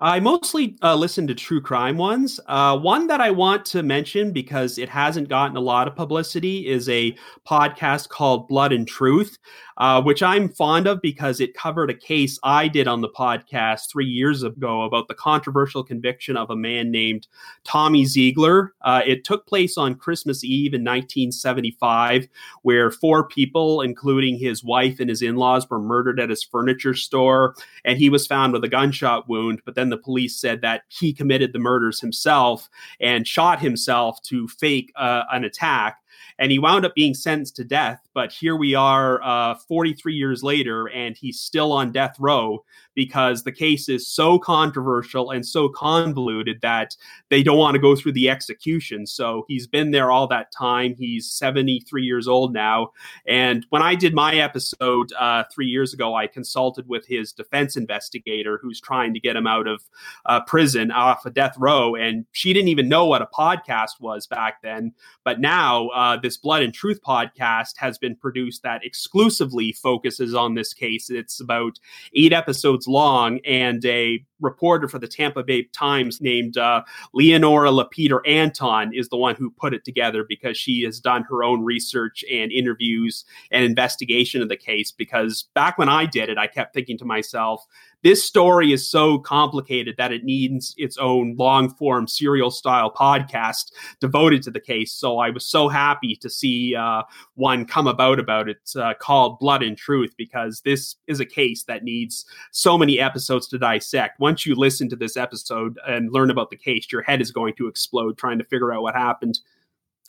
I 0.00 0.20
mostly 0.20 0.76
uh, 0.80 0.94
listen 0.94 1.26
to 1.26 1.34
true 1.34 1.60
crime 1.60 1.96
ones. 1.96 2.38
Uh, 2.46 2.78
one 2.78 3.08
that 3.08 3.20
I 3.20 3.32
want 3.32 3.64
to 3.66 3.82
mention 3.82 4.32
because 4.32 4.78
it 4.78 4.88
hasn't 4.88 5.28
gotten 5.28 5.56
a 5.56 5.60
lot 5.60 5.88
of 5.88 5.96
publicity 5.96 6.68
is 6.68 6.88
a 6.88 7.16
podcast 7.44 8.08
called 8.08 8.46
Blood 8.46 8.72
and 8.72 8.86
Truth 8.86 9.38
uh, 9.78 10.02
which 10.02 10.22
I'm 10.22 10.48
fond 10.48 10.86
of 10.86 11.00
because 11.00 11.40
it 11.40 11.54
covered 11.54 11.88
a 11.88 11.94
case 11.94 12.38
I 12.42 12.68
did 12.68 12.88
on 12.88 13.00
the 13.00 13.08
podcast 13.08 13.88
three 13.90 14.06
years 14.06 14.42
ago 14.42 14.82
about 14.82 15.06
the 15.06 15.14
controversial 15.14 15.84
conviction 15.84 16.36
of 16.36 16.50
a 16.50 16.56
man 16.56 16.90
named 16.90 17.28
Tommy 17.64 18.04
Zeigler. 18.04 18.70
Uh, 18.82 19.02
it 19.06 19.24
took 19.24 19.46
place 19.46 19.78
on 19.78 19.94
Christmas 19.94 20.42
Eve 20.42 20.74
in 20.74 20.82
1975, 20.82 22.28
where 22.62 22.90
four 22.90 23.28
people, 23.28 23.80
including 23.80 24.36
his 24.36 24.64
wife 24.64 24.98
and 24.98 25.08
his 25.08 25.22
in 25.22 25.36
laws, 25.36 25.70
were 25.70 25.78
murdered 25.78 26.18
at 26.18 26.30
his 26.30 26.42
furniture 26.42 26.94
store, 26.94 27.54
and 27.84 27.98
he 27.98 28.10
was 28.10 28.26
found 28.26 28.52
with 28.52 28.64
a 28.64 28.68
gunshot 28.68 29.28
wound. 29.28 29.62
But 29.64 29.76
then 29.76 29.87
the 29.90 29.98
police 29.98 30.40
said 30.40 30.60
that 30.62 30.82
he 30.88 31.12
committed 31.12 31.52
the 31.52 31.58
murders 31.58 32.00
himself 32.00 32.68
and 33.00 33.26
shot 33.26 33.60
himself 33.60 34.20
to 34.22 34.48
fake 34.48 34.92
uh, 34.96 35.24
an 35.32 35.44
attack 35.44 35.98
and 36.38 36.52
he 36.52 36.58
wound 36.58 36.84
up 36.84 36.94
being 36.94 37.14
sentenced 37.14 37.56
to 37.56 37.64
death. 37.64 38.00
But 38.14 38.32
here 38.32 38.56
we 38.56 38.74
are, 38.74 39.20
uh, 39.22 39.56
43 39.56 40.14
years 40.14 40.42
later, 40.42 40.88
and 40.88 41.16
he's 41.16 41.40
still 41.40 41.72
on 41.72 41.90
death 41.92 42.16
row 42.18 42.64
because 42.98 43.44
the 43.44 43.52
case 43.52 43.88
is 43.88 44.10
so 44.10 44.40
controversial 44.40 45.30
and 45.30 45.46
so 45.46 45.68
convoluted 45.68 46.58
that 46.62 46.96
they 47.28 47.44
don't 47.44 47.56
want 47.56 47.76
to 47.76 47.78
go 47.78 47.94
through 47.94 48.10
the 48.10 48.28
execution. 48.28 49.06
So 49.06 49.44
he's 49.46 49.68
been 49.68 49.92
there 49.92 50.10
all 50.10 50.26
that 50.26 50.50
time. 50.50 50.96
He's 50.98 51.30
73 51.30 52.02
years 52.02 52.26
old 52.26 52.52
now. 52.52 52.88
And 53.24 53.64
when 53.70 53.82
I 53.82 53.94
did 53.94 54.14
my 54.14 54.34
episode 54.34 55.12
uh, 55.12 55.44
three 55.54 55.68
years 55.68 55.94
ago, 55.94 56.16
I 56.16 56.26
consulted 56.26 56.88
with 56.88 57.06
his 57.06 57.32
defense 57.32 57.76
investigator 57.76 58.58
who's 58.60 58.80
trying 58.80 59.14
to 59.14 59.20
get 59.20 59.36
him 59.36 59.46
out 59.46 59.68
of 59.68 59.84
uh, 60.26 60.40
prison 60.40 60.90
off 60.90 61.24
a 61.24 61.28
of 61.28 61.34
death 61.34 61.54
row. 61.56 61.94
And 61.94 62.26
she 62.32 62.52
didn't 62.52 62.66
even 62.66 62.88
know 62.88 63.06
what 63.06 63.22
a 63.22 63.26
podcast 63.26 64.00
was 64.00 64.26
back 64.26 64.60
then. 64.60 64.92
But 65.22 65.38
now, 65.38 65.86
uh, 65.90 66.16
this 66.16 66.36
Blood 66.36 66.64
and 66.64 66.74
Truth 66.74 66.98
podcast 67.06 67.74
has 67.76 67.96
been 67.96 68.16
produced 68.16 68.64
that 68.64 68.84
exclusively 68.84 69.70
focuses 69.70 70.34
on 70.34 70.54
this 70.54 70.74
case. 70.74 71.10
It's 71.10 71.40
about 71.40 71.78
eight 72.16 72.32
episodes 72.32 72.87
long, 72.88 73.40
and 73.46 73.84
a 73.86 74.24
reporter 74.40 74.88
for 74.88 74.98
the 74.98 75.08
Tampa 75.08 75.42
Bay 75.42 75.64
Times 75.64 76.20
named 76.20 76.56
uh, 76.56 76.82
Leonora 77.12 77.70
LaPeter 77.70 78.26
Anton 78.26 78.92
is 78.94 79.08
the 79.08 79.16
one 79.16 79.34
who 79.34 79.50
put 79.50 79.74
it 79.74 79.84
together 79.84 80.24
because 80.28 80.56
she 80.56 80.82
has 80.82 81.00
done 81.00 81.24
her 81.24 81.42
own 81.42 81.64
research 81.64 82.24
and 82.30 82.52
interviews 82.52 83.24
and 83.50 83.64
investigation 83.64 84.42
of 84.42 84.48
the 84.48 84.56
case. 84.56 84.90
Because 84.90 85.48
back 85.54 85.78
when 85.78 85.88
I 85.88 86.06
did 86.06 86.28
it, 86.28 86.38
I 86.38 86.46
kept 86.46 86.74
thinking 86.74 86.98
to 86.98 87.04
myself, 87.04 87.66
this 88.02 88.24
story 88.24 88.72
is 88.72 88.88
so 88.88 89.18
complicated 89.18 89.96
that 89.98 90.12
it 90.12 90.22
needs 90.22 90.74
its 90.78 90.96
own 90.98 91.34
long 91.36 91.68
form 91.68 92.06
serial 92.06 92.50
style 92.50 92.92
podcast 92.92 93.72
devoted 94.00 94.42
to 94.42 94.50
the 94.52 94.60
case. 94.60 94.92
So 94.92 95.18
I 95.18 95.30
was 95.30 95.44
so 95.44 95.68
happy 95.68 96.14
to 96.16 96.30
see 96.30 96.76
uh, 96.76 97.02
one 97.34 97.64
come 97.64 97.88
about 97.88 98.20
about 98.20 98.48
it 98.48 98.58
uh, 98.76 98.94
called 98.94 99.40
Blood 99.40 99.64
and 99.64 99.76
Truth 99.76 100.14
because 100.16 100.60
this 100.60 100.96
is 101.08 101.18
a 101.18 101.26
case 101.26 101.64
that 101.64 101.82
needs 101.82 102.24
so 102.52 102.78
many 102.78 103.00
episodes 103.00 103.48
to 103.48 103.58
dissect. 103.58 104.20
Once 104.28 104.44
you 104.44 104.54
listen 104.54 104.90
to 104.90 104.96
this 104.96 105.16
episode 105.16 105.78
and 105.86 106.12
learn 106.12 106.30
about 106.30 106.50
the 106.50 106.56
case, 106.56 106.86
your 106.92 107.00
head 107.00 107.22
is 107.22 107.30
going 107.30 107.54
to 107.54 107.66
explode 107.66 108.18
trying 108.18 108.36
to 108.36 108.44
figure 108.44 108.74
out 108.74 108.82
what 108.82 108.94
happened. 108.94 109.38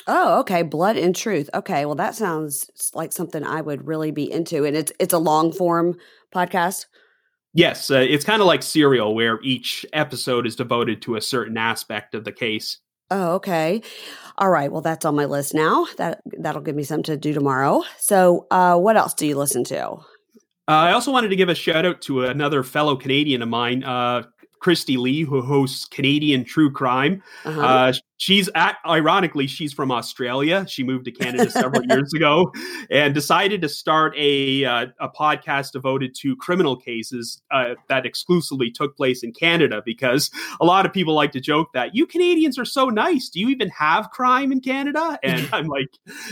Oh, 0.08 0.42
okay. 0.42 0.62
Blood 0.62 0.98
and 0.98 1.16
Truth. 1.16 1.50
Okay. 1.54 1.86
Well, 1.86 1.96
that 1.96 2.16
sounds 2.16 2.70
like 2.94 3.14
something 3.14 3.46
I 3.46 3.62
would 3.62 3.88
really 3.88 4.12
be 4.12 4.30
into. 4.30 4.66
And 4.66 4.76
it's 4.76 4.92
it's 5.00 5.14
a 5.14 5.18
long 5.18 5.54
form 5.54 5.96
podcast. 6.36 6.88
Yes, 7.54 7.90
uh, 7.90 8.06
it's 8.08 8.26
kind 8.26 8.42
of 8.42 8.48
like 8.48 8.62
Serial, 8.62 9.16
where 9.16 9.40
each 9.42 9.86
episode 9.94 10.46
is 10.46 10.58
devoted 10.58 11.02
to 11.04 11.16
a 11.16 11.22
certain 11.22 11.58
aspect 11.58 12.14
of 12.14 12.26
the 12.26 12.34
case. 12.34 12.80
Oh, 13.10 13.36
okay. 13.36 13.82
All 14.38 14.50
right. 14.50 14.70
Well, 14.70 14.82
that's 14.82 15.06
on 15.06 15.16
my 15.16 15.26
list 15.26 15.54
now. 15.54 15.88
That 15.98 16.22
that'll 16.38 16.62
give 16.62 16.76
me 16.76 16.84
something 16.84 17.04
to 17.04 17.18
do 17.18 17.34
tomorrow. 17.34 17.84
So, 17.98 18.48
uh, 18.52 18.78
what 18.78 18.98
else 18.98 19.14
do 19.14 19.26
you 19.26 19.38
listen 19.38 19.64
to? 19.66 19.98
Uh, 20.70 20.74
I 20.74 20.92
also 20.92 21.12
wanted 21.12 21.30
to 21.30 21.36
give 21.36 21.50
a 21.50 21.56
shout 21.56 21.84
out 21.84 22.00
to 22.04 22.26
another 22.26 22.62
fellow 22.62 22.96
Canadian 22.96 23.42
of 23.42 23.50
mine, 23.50 23.84
uh, 23.84 24.22
Kristi 24.62 24.98
Lee, 24.98 25.24
who 25.24 25.42
hosts 25.42 25.86
Canadian 25.86 26.44
True 26.46 26.72
Crime. 26.72 27.24
Uh-huh. 27.44 27.60
Uh, 27.60 27.94
she's 28.20 28.50
at, 28.54 28.78
ironically, 28.86 29.48
she's 29.48 29.74
from 29.74 29.92
Australia. 29.92 30.66
She 30.68 30.84
moved 30.84 31.06
to 31.06 31.12
Canada 31.12 31.50
several 31.50 31.84
years 31.86 32.14
ago 32.14 32.54
and 32.92 33.14
decided 33.14 33.62
to 33.64 33.70
start 33.70 34.14
a 34.16 34.66
uh, 34.66 34.88
a 35.00 35.10
podcast 35.10 35.72
devoted 35.72 36.14
to 36.20 36.36
criminal 36.36 36.76
cases 36.76 37.42
uh, 37.50 37.76
that 37.88 38.06
exclusively 38.06 38.70
took 38.70 38.96
place 38.96 39.24
in 39.24 39.32
Canada. 39.34 39.82
Because 39.84 40.30
a 40.62 40.66
lot 40.66 40.86
of 40.86 40.94
people 40.94 41.16
like 41.16 41.32
to 41.32 41.40
joke 41.40 41.70
that 41.74 41.96
you 41.96 42.06
Canadians 42.06 42.60
are 42.60 42.66
so 42.66 42.90
nice. 42.90 43.30
Do 43.30 43.40
you 43.40 43.50
even 43.50 43.70
have 43.70 44.12
crime 44.12 44.52
in 44.52 44.60
Canada? 44.62 45.18
And 45.24 45.50
I'm 45.54 45.68
like, 45.68 45.90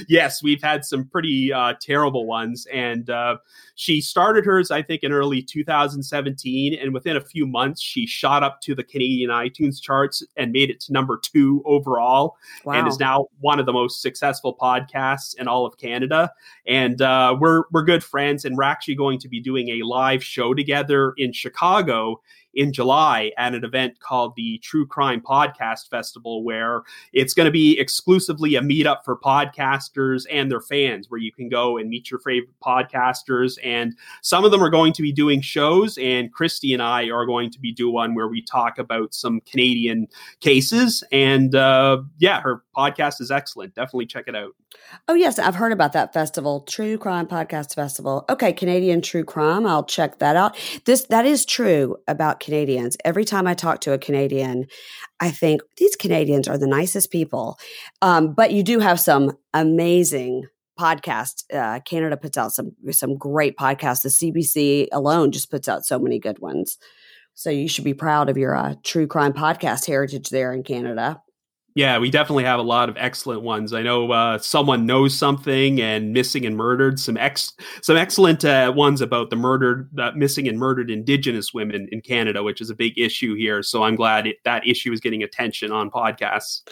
yes, 0.08 0.44
we've 0.44 0.62
had 0.62 0.86
some 0.86 1.06
pretty 1.06 1.52
uh, 1.52 1.74
terrible 1.82 2.28
ones. 2.28 2.68
And 2.72 3.10
uh, 3.10 3.38
she 3.76 4.02
started 4.02 4.46
hers, 4.46 4.72
I 4.72 4.82
think, 4.82 5.04
in 5.04 5.12
early 5.12 5.42
2017, 5.42 6.74
and 6.74 6.94
within 6.94 7.16
a 7.16 7.22
few 7.22 7.46
months, 7.46 7.82
she 7.82 8.06
shot 8.06 8.44
up 8.44 8.60
to 8.62 8.76
the 8.76 8.84
Canadian 8.84 9.30
iTunes 9.30 9.82
charts 9.82 10.24
and 10.36 10.52
made 10.52 10.70
it 10.70 10.80
to 10.82 10.94
number 10.94 11.20
two 11.22 11.62
overall, 11.78 12.38
wow. 12.66 12.74
and 12.74 12.88
is 12.88 13.00
now 13.00 13.28
one 13.40 13.60
of 13.60 13.66
the 13.66 13.74
most 13.74 14.02
successful 14.02 14.56
podcasts 14.60 15.36
in 15.38 15.48
all 15.48 15.66
of 15.66 15.78
Canada. 15.78 16.32
And 16.66 17.02
uh, 17.02 17.38
we're 17.40 17.64
we're 17.72 17.84
good 17.84 18.04
friends, 18.04 18.46
and 18.46 18.58
we're 18.58 18.64
actually 18.64 18.96
going 18.96 19.20
to 19.20 19.30
be 19.30 19.40
doing 19.40 19.70
a 19.70 19.86
live 19.86 20.24
show 20.24 20.54
together 20.54 21.14
in 21.18 21.32
Chicago 21.32 22.22
in 22.58 22.74
July 22.74 23.32
at 23.38 23.56
an 23.56 23.64
event 23.64 24.00
called 24.00 24.34
the 24.36 24.60
True 24.60 24.86
Crime 24.86 25.22
Podcast 25.22 25.90
Festival, 25.90 26.44
where 26.44 26.84
it's 27.14 27.34
going 27.34 27.46
to 27.46 27.52
be 27.52 27.80
exclusively 27.80 28.56
a 28.56 28.62
meetup 28.62 29.04
for 29.04 29.18
podcasters 29.18 30.26
and 30.32 30.52
their 30.52 30.62
fans, 30.62 31.10
where 31.10 31.20
you 31.20 31.32
can 31.32 31.50
go 31.50 31.78
and 31.78 31.90
meet 31.90 32.12
your 32.12 32.20
favorite 32.20 32.60
podcasters. 32.64 33.58
And 33.64 33.98
some 34.22 34.46
of 34.46 34.52
them 34.52 34.64
are 34.64 34.70
going 34.70 34.94
to 34.94 35.02
be 35.02 35.12
doing 35.12 35.42
shows, 35.42 35.98
and 35.98 36.34
Kristi 36.34 36.74
and 36.74 36.82
I 36.82 37.10
are 37.10 37.26
going 37.26 37.50
to 37.52 37.60
be 37.60 37.74
doing 37.74 37.88
one 37.98 38.16
where 38.16 38.28
we 38.28 38.42
talk 38.42 38.78
about 38.78 39.14
some 39.14 39.42
Canadian 39.42 40.08
cases. 40.40 41.04
And 41.12 41.56
uh, 41.56 42.02
yeah, 42.20 42.42
her 42.42 42.64
podcast 42.78 43.20
is 43.20 43.32
excellent. 43.32 43.74
Definitely 43.74 44.06
check 44.06 44.26
it 44.28 44.36
out. 44.36 44.52
Oh, 45.08 45.16
yes. 45.16 45.40
I've 45.40 45.56
heard 45.56 45.72
about 45.72 45.94
that 45.94 46.14
festival, 46.14 46.62
True 46.62 46.98
Crime 46.98 47.28
Podcast 47.28 47.74
Festival. 47.74 48.26
Okay, 48.30 48.54
Canadian 48.54 49.02
True 49.02 49.24
Crime. 49.24 49.66
I'll 49.66 49.86
check 49.86 50.20
that 50.20 50.36
out. 50.36 50.58
This 50.86 51.06
That 51.08 51.26
is 51.26 51.46
true 51.46 51.98
about 52.08 52.40
Canadians. 52.40 52.98
Every 53.04 53.26
time 53.26 53.48
I 53.48 53.54
talk 53.54 53.82
to 53.82 53.94
a 53.94 53.98
Canadian, 53.98 54.68
I 55.20 55.32
think 55.32 55.62
these 55.78 55.96
Canadians 55.96 56.48
are 56.48 56.58
the 56.58 56.68
nicest 56.68 57.12
people. 57.12 57.58
Um, 58.02 58.34
but 58.34 58.52
you 58.52 58.64
do 58.64 58.80
have 58.80 59.00
some 59.00 59.32
amazing 59.54 60.44
podcasts. 60.80 61.44
Uh, 61.52 61.80
Canada 61.80 62.16
puts 62.16 62.38
out 62.38 62.54
some 62.54 62.72
some 62.92 63.18
great 63.18 63.58
podcasts. 63.58 64.04
The 64.04 64.10
CBC 64.10 64.88
alone 64.92 65.32
just 65.32 65.50
puts 65.50 65.68
out 65.68 65.86
so 65.86 65.98
many 65.98 66.20
good 66.20 66.40
ones. 66.40 66.78
So 67.34 67.50
you 67.50 67.68
should 67.68 67.84
be 67.84 67.94
proud 67.94 68.30
of 68.30 68.38
your 68.38 68.56
uh, 68.56 68.76
true 68.84 69.08
crime 69.08 69.34
podcast 69.34 69.86
heritage 69.86 70.30
there 70.30 70.54
in 70.54 70.64
Canada. 70.64 71.22
Yeah, 71.78 72.00
we 72.00 72.10
definitely 72.10 72.46
have 72.46 72.60
a 72.60 72.64
lot 72.64 72.90
of 72.90 72.98
excellent 72.98 73.44
ones. 73.44 73.72
I 73.72 73.84
know 73.84 74.12
uh, 74.12 74.40
someone 74.40 74.88
knows 74.88 75.16
something 75.16 75.80
and 75.80 76.12
missing 76.12 76.44
and 76.44 76.58
murdered. 76.58 77.00
Some 77.00 77.18
ex 77.18 77.54
some 77.84 77.96
excellent 77.96 78.44
uh, 78.44 78.74
ones 78.76 79.00
about 79.00 79.30
the 79.30 79.36
murdered, 79.36 79.88
uh, 80.00 80.10
missing 80.16 80.48
and 80.48 80.58
murdered 80.58 80.90
Indigenous 80.90 81.54
women 81.54 81.88
in 81.92 82.02
Canada, 82.02 82.42
which 82.42 82.62
is 82.62 82.72
a 82.72 82.76
big 82.76 82.98
issue 82.98 83.36
here. 83.36 83.62
So 83.62 83.84
I'm 83.84 83.96
glad 83.96 84.26
it, 84.26 84.38
that 84.44 84.66
issue 84.66 84.92
is 84.92 85.00
getting 85.00 85.22
attention 85.22 85.72
on 85.72 85.92
podcasts. 85.92 86.64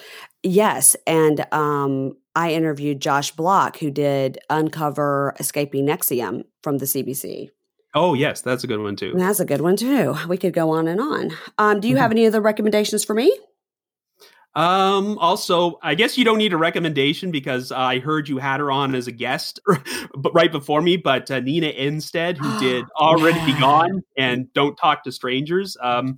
Yes, 0.41 0.95
and 1.05 1.45
um, 1.53 2.17
I 2.35 2.53
interviewed 2.53 2.99
Josh 2.99 3.29
Bloch, 3.29 3.77
who 3.77 3.91
did 3.91 4.39
Uncover 4.49 5.35
Escaping 5.39 5.85
NXIVM 5.85 6.45
from 6.63 6.79
the 6.79 6.85
CBC. 6.85 7.51
Oh 7.93 8.15
yes, 8.15 8.41
that's 8.41 8.63
a 8.63 8.67
good 8.67 8.81
one 8.81 8.95
too. 8.95 9.13
That's 9.15 9.39
a 9.39 9.45
good 9.45 9.61
one 9.61 9.75
too. 9.75 10.15
We 10.27 10.37
could 10.37 10.53
go 10.53 10.71
on 10.71 10.87
and 10.87 10.99
on. 10.99 11.31
Um, 11.59 11.79
do 11.79 11.87
you 11.87 11.93
mm-hmm. 11.93 12.01
have 12.01 12.11
any 12.17 12.25
other 12.25 12.41
recommendations 12.41 13.05
for 13.05 13.13
me? 13.13 13.31
Um, 14.55 15.17
also, 15.17 15.79
I 15.81 15.95
guess 15.95 16.17
you 16.17 16.23
don't 16.23 16.37
need 16.37 16.53
a 16.53 16.57
recommendation 16.57 17.29
because 17.29 17.71
I 17.71 17.99
heard 17.99 18.29
you 18.29 18.37
had 18.37 18.61
her 18.61 18.71
on 18.71 18.95
as 18.95 19.07
a 19.07 19.11
guest, 19.11 19.59
but 20.15 20.33
right 20.33 20.51
before 20.51 20.81
me. 20.81 20.95
But 20.95 21.29
uh, 21.29 21.41
Nina 21.41 21.71
Innsted, 21.73 22.37
who 22.37 22.59
did 22.59 22.85
Already. 22.99 23.39
Be 23.45 23.59
Gone 23.59 24.01
and 24.17 24.51
Don't 24.53 24.75
Talk 24.77 25.03
to 25.03 25.11
Strangers. 25.11 25.75
Um, 25.81 26.17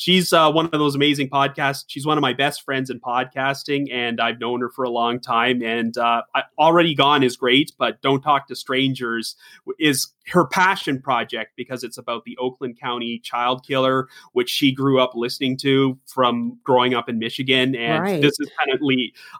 she's 0.00 0.32
uh, 0.32 0.50
one 0.50 0.64
of 0.64 0.72
those 0.72 0.94
amazing 0.94 1.28
podcasts. 1.28 1.84
She's 1.86 2.06
one 2.06 2.16
of 2.16 2.22
my 2.22 2.32
best 2.32 2.62
friends 2.62 2.88
in 2.88 3.00
podcasting, 3.00 3.92
and 3.92 4.18
I've 4.18 4.40
known 4.40 4.60
her 4.60 4.70
for 4.70 4.82
a 4.82 4.90
long 4.90 5.20
time. 5.20 5.62
And 5.62 5.96
uh, 5.98 6.22
Already 6.58 6.94
Gone 6.94 7.22
is 7.22 7.36
great, 7.36 7.72
but 7.78 8.00
Don't 8.00 8.22
Talk 8.22 8.48
to 8.48 8.56
Strangers 8.56 9.36
is 9.78 10.08
her 10.28 10.46
passion 10.46 11.02
project 11.02 11.52
because 11.54 11.84
it's 11.84 11.98
about 11.98 12.24
the 12.24 12.34
Oakland 12.38 12.80
County 12.80 13.18
child 13.18 13.62
killer, 13.66 14.08
which 14.32 14.48
she 14.48 14.72
grew 14.72 15.00
up 15.00 15.12
listening 15.14 15.58
to 15.58 15.98
from 16.06 16.58
growing 16.64 16.94
up 16.94 17.10
in 17.10 17.18
Michigan. 17.18 17.76
And 17.76 18.02
right. 18.02 18.22
this 18.22 18.40
is 18.40 18.50
kind 18.58 18.74
of 18.74 18.80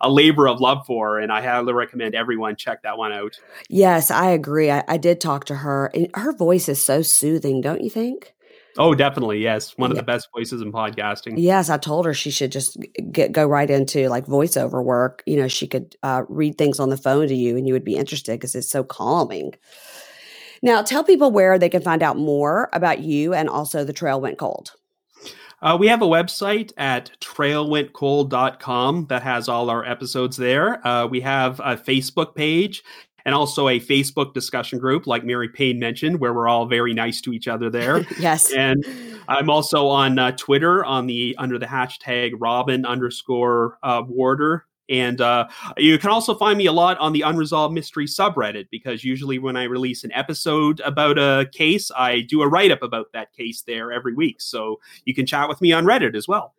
a 0.03 0.11
labor 0.11 0.46
of 0.46 0.61
love 0.61 0.85
for 0.87 1.12
her. 1.12 1.18
And 1.20 1.33
I 1.33 1.40
highly 1.40 1.73
recommend 1.73 2.14
everyone 2.14 2.57
check 2.57 2.83
that 2.83 2.99
one 2.99 3.12
out. 3.12 3.40
Yes, 3.70 4.11
I 4.11 4.31
agree. 4.31 4.70
I, 4.70 4.85
I 4.87 4.99
did 4.99 5.23
talk 5.23 5.46
to 5.46 5.55
her. 5.55 5.90
Her 6.14 6.35
voice 6.35 6.68
is 6.68 6.85
so 6.85 7.01
soothing, 7.01 7.62
don't 7.62 7.81
you 7.81 7.88
think? 7.88 8.35
Oh, 8.79 8.95
definitely. 8.95 9.43
Yes. 9.43 9.77
One 9.77 9.91
of 9.91 9.97
the 9.97 10.03
best 10.03 10.29
voices 10.35 10.63
in 10.63 10.73
podcasting. 10.73 11.35
Yes. 11.37 11.71
I 11.71 11.77
told 11.77 12.07
her 12.07 12.15
she 12.15 12.31
should 12.31 12.53
just 12.53 12.77
get, 13.11 13.33
go 13.33 13.47
right 13.47 13.69
into 13.69 14.09
like 14.09 14.27
voiceover 14.27 14.83
work. 14.83 15.23
You 15.27 15.37
know, 15.37 15.49
she 15.49 15.67
could 15.67 15.97
uh, 16.03 16.23
read 16.29 16.57
things 16.57 16.79
on 16.79 16.89
the 16.89 16.97
phone 16.97 17.29
to 17.29 17.35
you 17.35 17.57
and 17.57 17.67
you 17.67 17.73
would 17.73 17.85
be 17.85 17.97
interested 17.97 18.33
because 18.33 18.55
it's 18.55 18.71
so 18.71 18.85
calming. 18.85 19.55
Now, 20.63 20.83
tell 20.83 21.03
people 21.03 21.31
where 21.31 21.59
they 21.59 21.69
can 21.69 21.83
find 21.83 22.03
out 22.03 22.17
more 22.17 22.69
about 22.73 23.01
you 23.01 23.33
and 23.35 23.49
also 23.49 23.83
the 23.83 23.93
trail 23.93 24.21
went 24.21 24.39
cold. 24.39 24.73
Uh, 25.63 25.77
we 25.79 25.89
have 25.89 26.01
a 26.01 26.07
website 26.07 26.73
at 26.79 27.11
trailwentcold.com 27.21 29.07
that 29.09 29.23
has 29.23 29.49
all 29.49 29.69
our 29.69 29.85
episodes 29.85 30.39
there. 30.39 30.87
Uh, 30.87 31.07
we 31.07 31.21
have 31.21 31.61
a 31.61 31.77
Facebook 31.77 32.35
page 32.35 32.83
and 33.25 33.35
also 33.35 33.69
a 33.69 33.81
Facebook 33.81 34.35
discussion 34.35 34.79
group, 34.79 35.07
like 35.07 35.25
Mary 35.25 35.49
Payne 35.49 35.79
mentioned, 35.79 36.21
where 36.21 36.33
we're 36.33 36.49
all 36.49 36.67
very 36.67 36.95
nice 36.95 37.21
to 37.23 37.33
each 37.33 37.49
other 37.49 37.71
there. 37.71 38.07
yes. 38.19 38.53
And 38.53 38.85
I'm 39.29 39.51
also 39.51 39.87
on 39.87 40.19
uh, 40.19 40.33
Twitter 40.33 40.85
on 40.85 41.07
the 41.07 41.35
under 41.39 41.59
the 41.59 41.67
hashtag 41.67 42.33
Robin 42.39 42.85
underscore 42.85 43.79
uh, 43.83 44.03
Warder. 44.07 44.67
And 44.89 45.21
uh, 45.21 45.47
you 45.77 45.99
can 45.99 46.11
also 46.11 46.35
find 46.35 46.59
me 46.59 46.67
a 46.67 46.73
lot 46.73 46.99
on 46.99 47.13
the 47.13 47.23
Unresolved 47.23 47.73
Mystery 47.73 48.07
subreddit 48.07 48.67
because 48.73 49.05
usually 49.05 49.39
when 49.39 49.57
I 49.57 49.65
release 49.65 50.03
an 50.03 50.11
episode 50.13 50.81
about 50.81 51.17
a 51.17 51.49
case, 51.53 51.93
I 51.97 52.23
do 52.23 52.43
a 52.43 52.49
write 52.49 52.73
up 52.73 52.83
about 52.83 53.13
that 53.13 53.33
case 53.33 53.63
there 53.63 53.93
every 53.93 54.15
week. 54.15 54.41
So 54.41 54.81
you 55.05 55.15
can 55.15 55.27
chat 55.27 55.49
with 55.49 55.61
me 55.61 55.73
on 55.73 55.85
Reddit 55.85 56.17
as 56.17 56.27
well. 56.27 56.55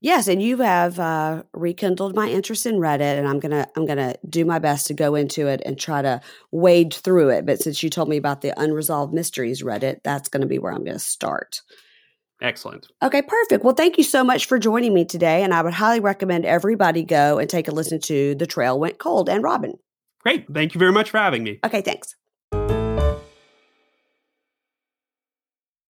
Yes, 0.00 0.28
and 0.28 0.42
you 0.42 0.58
have 0.58 0.98
uh, 0.98 1.44
rekindled 1.54 2.14
my 2.14 2.28
interest 2.28 2.66
in 2.66 2.74
Reddit, 2.74 3.18
and 3.18 3.26
I'm 3.26 3.40
gonna 3.40 3.66
I'm 3.74 3.86
gonna 3.86 4.14
do 4.28 4.44
my 4.44 4.58
best 4.58 4.86
to 4.88 4.94
go 4.94 5.14
into 5.14 5.46
it 5.46 5.62
and 5.64 5.78
try 5.78 6.02
to 6.02 6.20
wade 6.50 6.92
through 6.92 7.30
it. 7.30 7.46
But 7.46 7.60
since 7.60 7.82
you 7.82 7.88
told 7.88 8.08
me 8.08 8.18
about 8.18 8.42
the 8.42 8.52
unresolved 8.60 9.14
mysteries 9.14 9.62
Reddit, 9.62 10.00
that's 10.04 10.28
going 10.28 10.42
to 10.42 10.46
be 10.46 10.58
where 10.58 10.72
I'm 10.72 10.84
going 10.84 10.92
to 10.92 10.98
start. 10.98 11.62
Excellent. 12.42 12.88
Okay, 13.02 13.22
perfect. 13.22 13.64
Well, 13.64 13.74
thank 13.74 13.96
you 13.96 14.04
so 14.04 14.22
much 14.22 14.46
for 14.46 14.58
joining 14.58 14.92
me 14.92 15.04
today, 15.06 15.42
and 15.42 15.54
I 15.54 15.62
would 15.62 15.72
highly 15.72 16.00
recommend 16.00 16.44
everybody 16.44 17.02
go 17.02 17.38
and 17.38 17.48
take 17.48 17.68
a 17.68 17.70
listen 17.70 18.00
to 18.00 18.34
The 18.34 18.46
Trail 18.46 18.78
Went 18.78 18.98
Cold 18.98 19.28
and 19.30 19.42
Robin. 19.42 19.78
Great. 20.20 20.46
Thank 20.52 20.74
you 20.74 20.78
very 20.78 20.92
much 20.92 21.10
for 21.10 21.18
having 21.18 21.44
me. 21.44 21.60
Okay, 21.64 21.80
thanks. 21.80 22.14